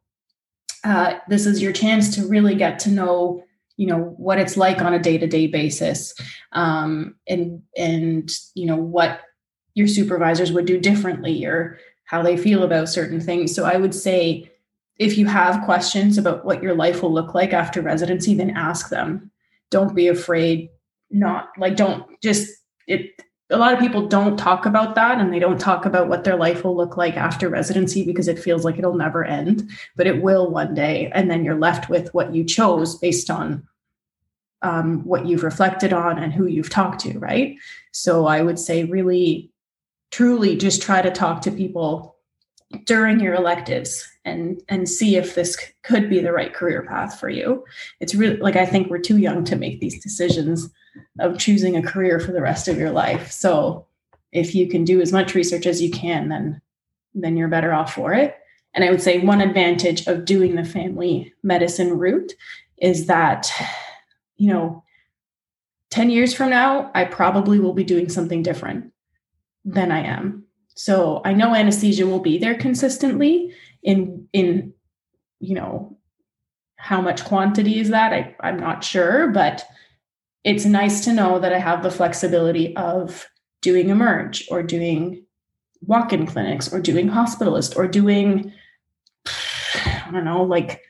uh, 0.84 1.15
this 1.28 1.46
is 1.46 1.62
your 1.62 1.74
chance 1.74 2.15
to 2.15 2.28
really 2.28 2.56
get 2.56 2.80
to 2.80 2.89
know 2.89 3.44
you 3.78 3.88
know 3.88 4.13
what 4.18 4.39
it's 4.39 4.58
like 4.58 4.82
on 4.82 4.94
a 4.94 5.00
day-to-day 5.00 5.48
basis 5.48 6.13
um, 6.54 7.15
and 7.28 7.62
and 7.78 8.32
you 8.54 8.65
know 8.65 8.76
what 8.76 9.22
your 9.74 9.88
supervisors 9.88 10.52
would 10.52 10.65
do 10.65 10.80
differently 10.80 11.46
or 11.46 11.80
how 12.04 12.22
they 12.22 12.38
feel 12.38 12.63
about 12.63 12.89
certain 12.89 13.20
things 13.20 13.54
so 13.54 13.65
i 13.65 13.76
would 13.76 13.96
say 13.96 14.50
if 15.00 15.18
you 15.18 15.26
have 15.26 15.66
questions 15.66 16.18
about 16.18 16.46
what 16.46 16.62
your 16.62 16.76
life 16.76 17.02
will 17.02 17.14
look 17.14 17.34
like 17.34 17.54
after 17.54 17.82
residency 17.82 18.36
then 18.36 18.52
ask 18.52 18.90
them 18.90 19.32
don't 19.72 19.96
be 19.96 20.08
afraid 20.08 20.70
not 21.10 21.50
like 21.58 21.76
don't 21.76 22.06
just 22.22 22.50
it 22.88 23.20
a 23.52 23.58
lot 23.58 23.74
of 23.74 23.80
people 23.80 24.08
don't 24.08 24.38
talk 24.38 24.66
about 24.66 24.96
that 24.96 25.20
and 25.20 25.34
they 25.34 25.40
don't 25.40 25.60
talk 25.60 25.86
about 25.86 26.08
what 26.08 26.24
their 26.24 26.36
life 26.36 26.64
will 26.64 26.76
look 26.76 26.98
like 26.98 27.18
after 27.18 27.50
residency 27.50 28.06
because 28.06 28.28
it 28.28 28.38
feels 28.38 28.64
like 28.64 28.78
it'll 28.78 28.94
never 28.94 29.26
end, 29.26 29.70
but 29.96 30.06
it 30.06 30.22
will 30.22 30.52
one 30.52 30.76
day. 30.76 31.12
And 31.14 31.32
then 31.32 31.44
you're 31.44 31.58
left 31.58 31.90
with 31.90 32.14
what 32.14 32.34
you 32.36 32.44
chose 32.44 32.96
based 33.00 33.32
on 33.32 33.68
um, 34.62 35.04
what 35.04 35.26
you've 35.26 35.44
reflected 35.44 35.94
on 35.94 36.20
and 36.20 36.32
who 36.32 36.46
you've 36.46 36.70
talked 36.70 37.00
to, 37.02 37.18
right? 37.18 37.56
So 37.92 38.28
I 38.28 38.44
would 38.44 38.60
say, 38.60 38.84
really, 38.84 39.52
truly 40.12 40.56
just 40.56 40.82
try 40.82 41.02
to 41.02 41.12
talk 41.12 41.42
to 41.42 41.52
people 41.52 42.18
during 42.86 43.19
your 43.19 43.34
electives 43.34 44.08
and 44.25 44.62
and 44.69 44.88
see 44.88 45.15
if 45.15 45.36
this 45.36 45.55
c- 45.55 45.73
could 45.84 46.10
be 46.10 46.19
the 46.19 46.32
right 46.32 46.53
career 46.53 46.84
path 46.84 47.19
for 47.19 47.29
you. 47.29 47.65
It's 47.99 48.13
really 48.15 48.38
like 48.38 48.55
i 48.55 48.65
think 48.65 48.89
we're 48.89 48.99
too 48.99 49.17
young 49.17 49.43
to 49.45 49.55
make 49.55 49.79
these 49.79 50.01
decisions 50.01 50.69
of 51.19 51.39
choosing 51.39 51.75
a 51.75 51.84
career 51.84 52.19
for 52.19 52.32
the 52.32 52.41
rest 52.41 52.67
of 52.67 52.77
your 52.77 52.91
life. 52.91 53.32
So 53.32 53.88
if 54.32 54.53
you 54.53 54.67
can 54.67 54.84
do 54.84 55.01
as 55.01 55.12
much 55.12 55.34
research 55.34 55.65
as 55.65 55.82
you 55.82 55.89
can 55.89 56.29
then 56.29 56.62
then 57.15 57.36
you're 57.36 57.47
better 57.47 57.73
off 57.73 57.93
for 57.93 58.13
it. 58.13 58.36
And 58.75 58.84
i 58.84 58.91
would 58.91 59.01
say 59.01 59.19
one 59.19 59.41
advantage 59.41 60.05
of 60.08 60.25
doing 60.25 60.55
the 60.55 60.63
family 60.63 61.34
medicine 61.41 61.97
route 61.97 62.34
is 62.77 63.08
that 63.08 63.51
you 64.38 64.47
know 64.53 64.84
10 65.89 66.12
years 66.12 66.36
from 66.36 66.51
now 66.51 66.91
i 66.93 67.03
probably 67.03 67.60
will 67.60 67.73
be 67.73 67.84
doing 67.84 68.10
something 68.10 68.43
different 68.43 68.93
than 69.65 69.91
i 69.91 70.01
am 70.01 70.45
so 70.80 71.22
I 71.26 71.34
know 71.34 71.54
anesthesia 71.54 72.08
will 72.08 72.22
be 72.22 72.38
there 72.38 72.56
consistently 72.56 73.54
in 73.84 74.30
in 74.32 74.74
you 75.42 75.54
know 75.54 75.98
how 76.78 77.02
much 77.02 77.26
quantity 77.26 77.82
is 77.82 77.89
that? 77.89 78.13
I, 78.13 78.34
I'm 78.39 78.58
not 78.58 78.82
sure, 78.82 79.28
but 79.28 79.65
it's 80.46 80.63
nice 80.63 81.04
to 81.04 81.12
know 81.12 81.38
that 81.38 81.52
I 81.52 81.60
have 81.60 81.84
the 81.84 81.92
flexibility 81.92 82.74
of 82.78 83.28
doing 83.62 83.89
emerge 83.89 84.48
or 84.50 84.63
doing 84.63 85.26
walk-in 85.82 86.26
clinics 86.26 86.72
or 86.72 86.80
doing 86.80 87.10
hospitalist 87.10 87.76
or 87.76 87.86
doing 87.86 88.54
I 89.76 90.08
don't 90.13 90.24
know, 90.24 90.44
like 90.44 90.82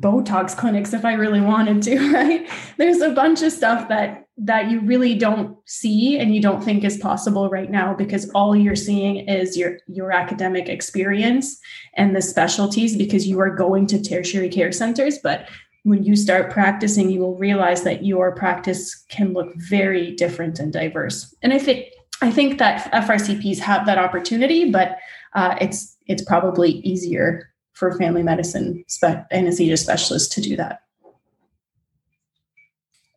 Botox 0.00 0.56
clinics 0.56 0.92
if 0.92 1.04
I 1.04 1.14
really 1.14 1.40
wanted 1.40 1.82
to, 1.82 2.12
right? 2.14 2.48
There's 2.76 3.00
a 3.00 3.10
bunch 3.10 3.42
of 3.42 3.52
stuff 3.52 3.88
that 3.88 4.22
that 4.38 4.70
you 4.70 4.80
really 4.80 5.14
don't 5.14 5.56
see 5.66 6.18
and 6.18 6.34
you 6.34 6.40
don't 6.40 6.62
think 6.64 6.84
is 6.84 6.96
possible 6.96 7.50
right 7.50 7.70
now 7.70 7.94
because 7.94 8.30
all 8.30 8.56
you're 8.56 8.74
seeing 8.74 9.28
is 9.28 9.56
your 9.56 9.78
your 9.88 10.10
academic 10.10 10.68
experience 10.68 11.58
and 11.94 12.16
the 12.16 12.22
specialties 12.22 12.96
because 12.96 13.26
you 13.26 13.38
are 13.40 13.54
going 13.54 13.86
to 13.86 14.02
tertiary 14.02 14.48
care 14.48 14.72
centers 14.72 15.18
but 15.18 15.48
when 15.84 16.02
you 16.02 16.16
start 16.16 16.50
practicing 16.50 17.10
you 17.10 17.20
will 17.20 17.36
realize 17.36 17.82
that 17.82 18.06
your 18.06 18.34
practice 18.34 19.04
can 19.10 19.34
look 19.34 19.54
very 19.56 20.12
different 20.16 20.58
and 20.58 20.72
diverse 20.72 21.34
and 21.42 21.52
i 21.52 21.58
think 21.58 21.86
i 22.22 22.30
think 22.30 22.58
that 22.58 22.90
frcps 22.92 23.58
have 23.58 23.84
that 23.84 23.98
opportunity 23.98 24.70
but 24.70 24.96
uh, 25.34 25.56
it's 25.60 25.98
it's 26.06 26.24
probably 26.24 26.70
easier 26.80 27.51
for 27.72 27.96
family 27.98 28.22
medicine 28.22 28.84
spe- 28.88 29.26
anesthesia 29.30 29.76
specialists 29.76 30.34
to 30.34 30.40
do 30.40 30.56
that 30.56 30.80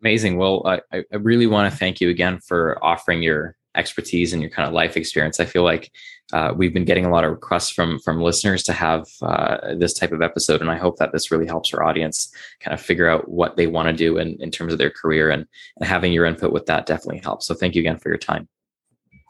Amazing. 0.05 0.37
Well, 0.37 0.61
I, 0.67 1.03
I 1.11 1.15
really 1.15 1.47
want 1.47 1.71
to 1.71 1.75
thank 1.75 1.99
you 1.99 2.11
again 2.11 2.39
for 2.39 2.77
offering 2.85 3.23
your 3.23 3.55
expertise 3.75 4.33
and 4.33 4.41
your 4.41 4.51
kind 4.51 4.67
of 4.67 4.71
life 4.71 4.95
experience. 4.95 5.39
I 5.39 5.45
feel 5.45 5.63
like 5.63 5.91
uh, 6.31 6.53
we've 6.55 6.75
been 6.75 6.85
getting 6.85 7.05
a 7.05 7.09
lot 7.09 7.23
of 7.23 7.31
requests 7.31 7.71
from 7.71 7.97
from 7.99 8.21
listeners 8.21 8.61
to 8.63 8.73
have 8.73 9.07
uh, 9.23 9.73
this 9.75 9.93
type 9.93 10.11
of 10.11 10.21
episode, 10.21 10.61
and 10.61 10.69
I 10.69 10.77
hope 10.77 10.97
that 10.97 11.11
this 11.11 11.31
really 11.31 11.47
helps 11.47 11.73
our 11.73 11.83
audience 11.83 12.31
kind 12.59 12.73
of 12.73 12.79
figure 12.79 13.09
out 13.09 13.29
what 13.29 13.57
they 13.57 13.65
want 13.65 13.87
to 13.87 13.93
do 13.93 14.17
in, 14.17 14.37
in 14.39 14.51
terms 14.51 14.73
of 14.73 14.77
their 14.77 14.91
career, 14.91 15.31
and, 15.31 15.47
and 15.77 15.87
having 15.87 16.13
your 16.13 16.25
input 16.25 16.51
with 16.51 16.67
that 16.67 16.85
definitely 16.85 17.21
helps. 17.21 17.47
So, 17.47 17.55
thank 17.55 17.73
you 17.73 17.81
again 17.81 17.97
for 17.97 18.09
your 18.09 18.19
time. 18.19 18.47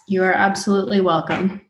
You 0.09 0.23
are 0.23 0.33
absolutely 0.33 0.99
welcome. 0.99 1.61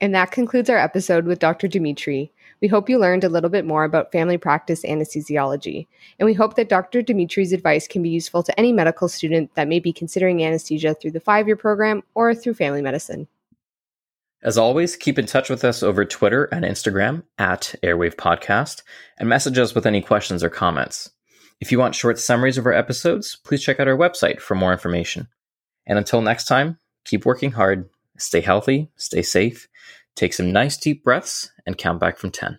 And 0.00 0.14
that 0.14 0.30
concludes 0.30 0.70
our 0.70 0.78
episode 0.78 1.24
with 1.24 1.40
Dr. 1.40 1.66
Dimitri. 1.66 2.32
We 2.60 2.68
hope 2.68 2.88
you 2.88 2.98
learned 2.98 3.24
a 3.24 3.28
little 3.28 3.50
bit 3.50 3.64
more 3.64 3.84
about 3.84 4.12
family 4.12 4.38
practice 4.38 4.82
anesthesiology, 4.82 5.86
and 6.18 6.26
we 6.26 6.34
hope 6.34 6.54
that 6.56 6.68
Dr. 6.68 7.02
Dimitri's 7.02 7.52
advice 7.52 7.88
can 7.88 8.02
be 8.02 8.08
useful 8.08 8.42
to 8.44 8.58
any 8.58 8.72
medical 8.72 9.08
student 9.08 9.54
that 9.54 9.68
may 9.68 9.80
be 9.80 9.92
considering 9.92 10.42
anesthesia 10.42 10.94
through 10.94 11.12
the 11.12 11.20
five 11.20 11.46
year 11.46 11.56
program 11.56 12.02
or 12.14 12.34
through 12.34 12.54
family 12.54 12.82
medicine. 12.82 13.28
As 14.40 14.56
always, 14.56 14.94
keep 14.94 15.18
in 15.18 15.26
touch 15.26 15.50
with 15.50 15.64
us 15.64 15.82
over 15.82 16.04
Twitter 16.04 16.44
and 16.44 16.64
Instagram 16.64 17.24
at 17.38 17.74
Airwave 17.82 18.14
Podcast 18.14 18.82
and 19.18 19.28
message 19.28 19.58
us 19.58 19.74
with 19.74 19.84
any 19.84 20.00
questions 20.00 20.44
or 20.44 20.48
comments. 20.48 21.10
If 21.60 21.72
you 21.72 21.78
want 21.80 21.96
short 21.96 22.20
summaries 22.20 22.56
of 22.56 22.66
our 22.66 22.72
episodes, 22.72 23.36
please 23.42 23.64
check 23.64 23.80
out 23.80 23.88
our 23.88 23.96
website 23.96 24.40
for 24.40 24.54
more 24.54 24.72
information. 24.72 25.26
And 25.86 25.98
until 25.98 26.22
next 26.22 26.44
time, 26.44 26.78
keep 27.04 27.26
working 27.26 27.50
hard, 27.50 27.88
stay 28.18 28.40
healthy, 28.40 28.90
stay 28.96 29.22
safe, 29.22 29.68
Take 30.18 30.32
some 30.32 30.50
nice 30.50 30.76
deep 30.76 31.04
breaths 31.04 31.52
and 31.64 31.78
count 31.78 32.00
back 32.00 32.18
from 32.18 32.32
10. 32.32 32.58